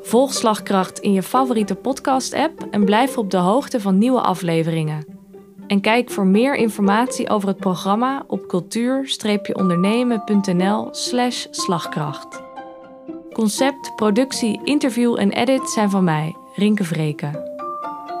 Volg 0.00 0.32
Slagkracht 0.32 0.98
in 0.98 1.12
je 1.12 1.22
favoriete 1.22 1.74
podcast-app 1.74 2.66
en 2.70 2.84
blijf 2.84 3.18
op 3.18 3.30
de 3.30 3.36
hoogte 3.36 3.80
van 3.80 3.98
nieuwe 3.98 4.20
afleveringen. 4.20 5.16
En 5.66 5.80
kijk 5.80 6.10
voor 6.10 6.26
meer 6.26 6.54
informatie 6.54 7.30
over 7.30 7.48
het 7.48 7.56
programma 7.56 8.24
op 8.26 8.46
cultuur-ondernemen.nl/slash 8.46 11.46
slagkracht. 11.50 12.42
Concept, 13.32 13.92
productie, 13.96 14.60
interview 14.64 15.18
en 15.18 15.30
edit 15.30 15.70
zijn 15.70 15.90
van 15.90 16.04
mij, 16.04 16.36
Rinke 16.54 16.84
Vreken. 16.84 17.47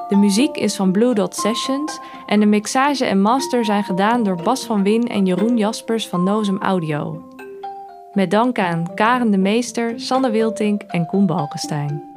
De 0.08 0.16
muziek 0.16 0.56
is 0.56 0.76
van 0.76 0.92
Blue 0.92 1.14
Dot 1.14 1.34
Sessions 1.34 2.00
en 2.26 2.40
de 2.40 2.46
mixage 2.46 3.04
en 3.04 3.20
master 3.20 3.64
zijn 3.64 3.84
gedaan 3.84 4.22
door 4.22 4.42
Bas 4.42 4.64
van 4.64 4.82
Win 4.82 5.08
en 5.08 5.26
Jeroen 5.26 5.56
Jaspers 5.56 6.08
van 6.08 6.22
Nozem 6.22 6.58
Audio. 6.62 7.22
Met 8.12 8.30
dank 8.30 8.58
aan 8.58 8.94
Karen 8.94 9.30
de 9.30 9.38
Meester, 9.38 10.00
Sanne 10.00 10.30
Wiltink 10.30 10.82
en 10.82 11.06
Koen 11.06 11.26
Balkenstein. 11.26 12.07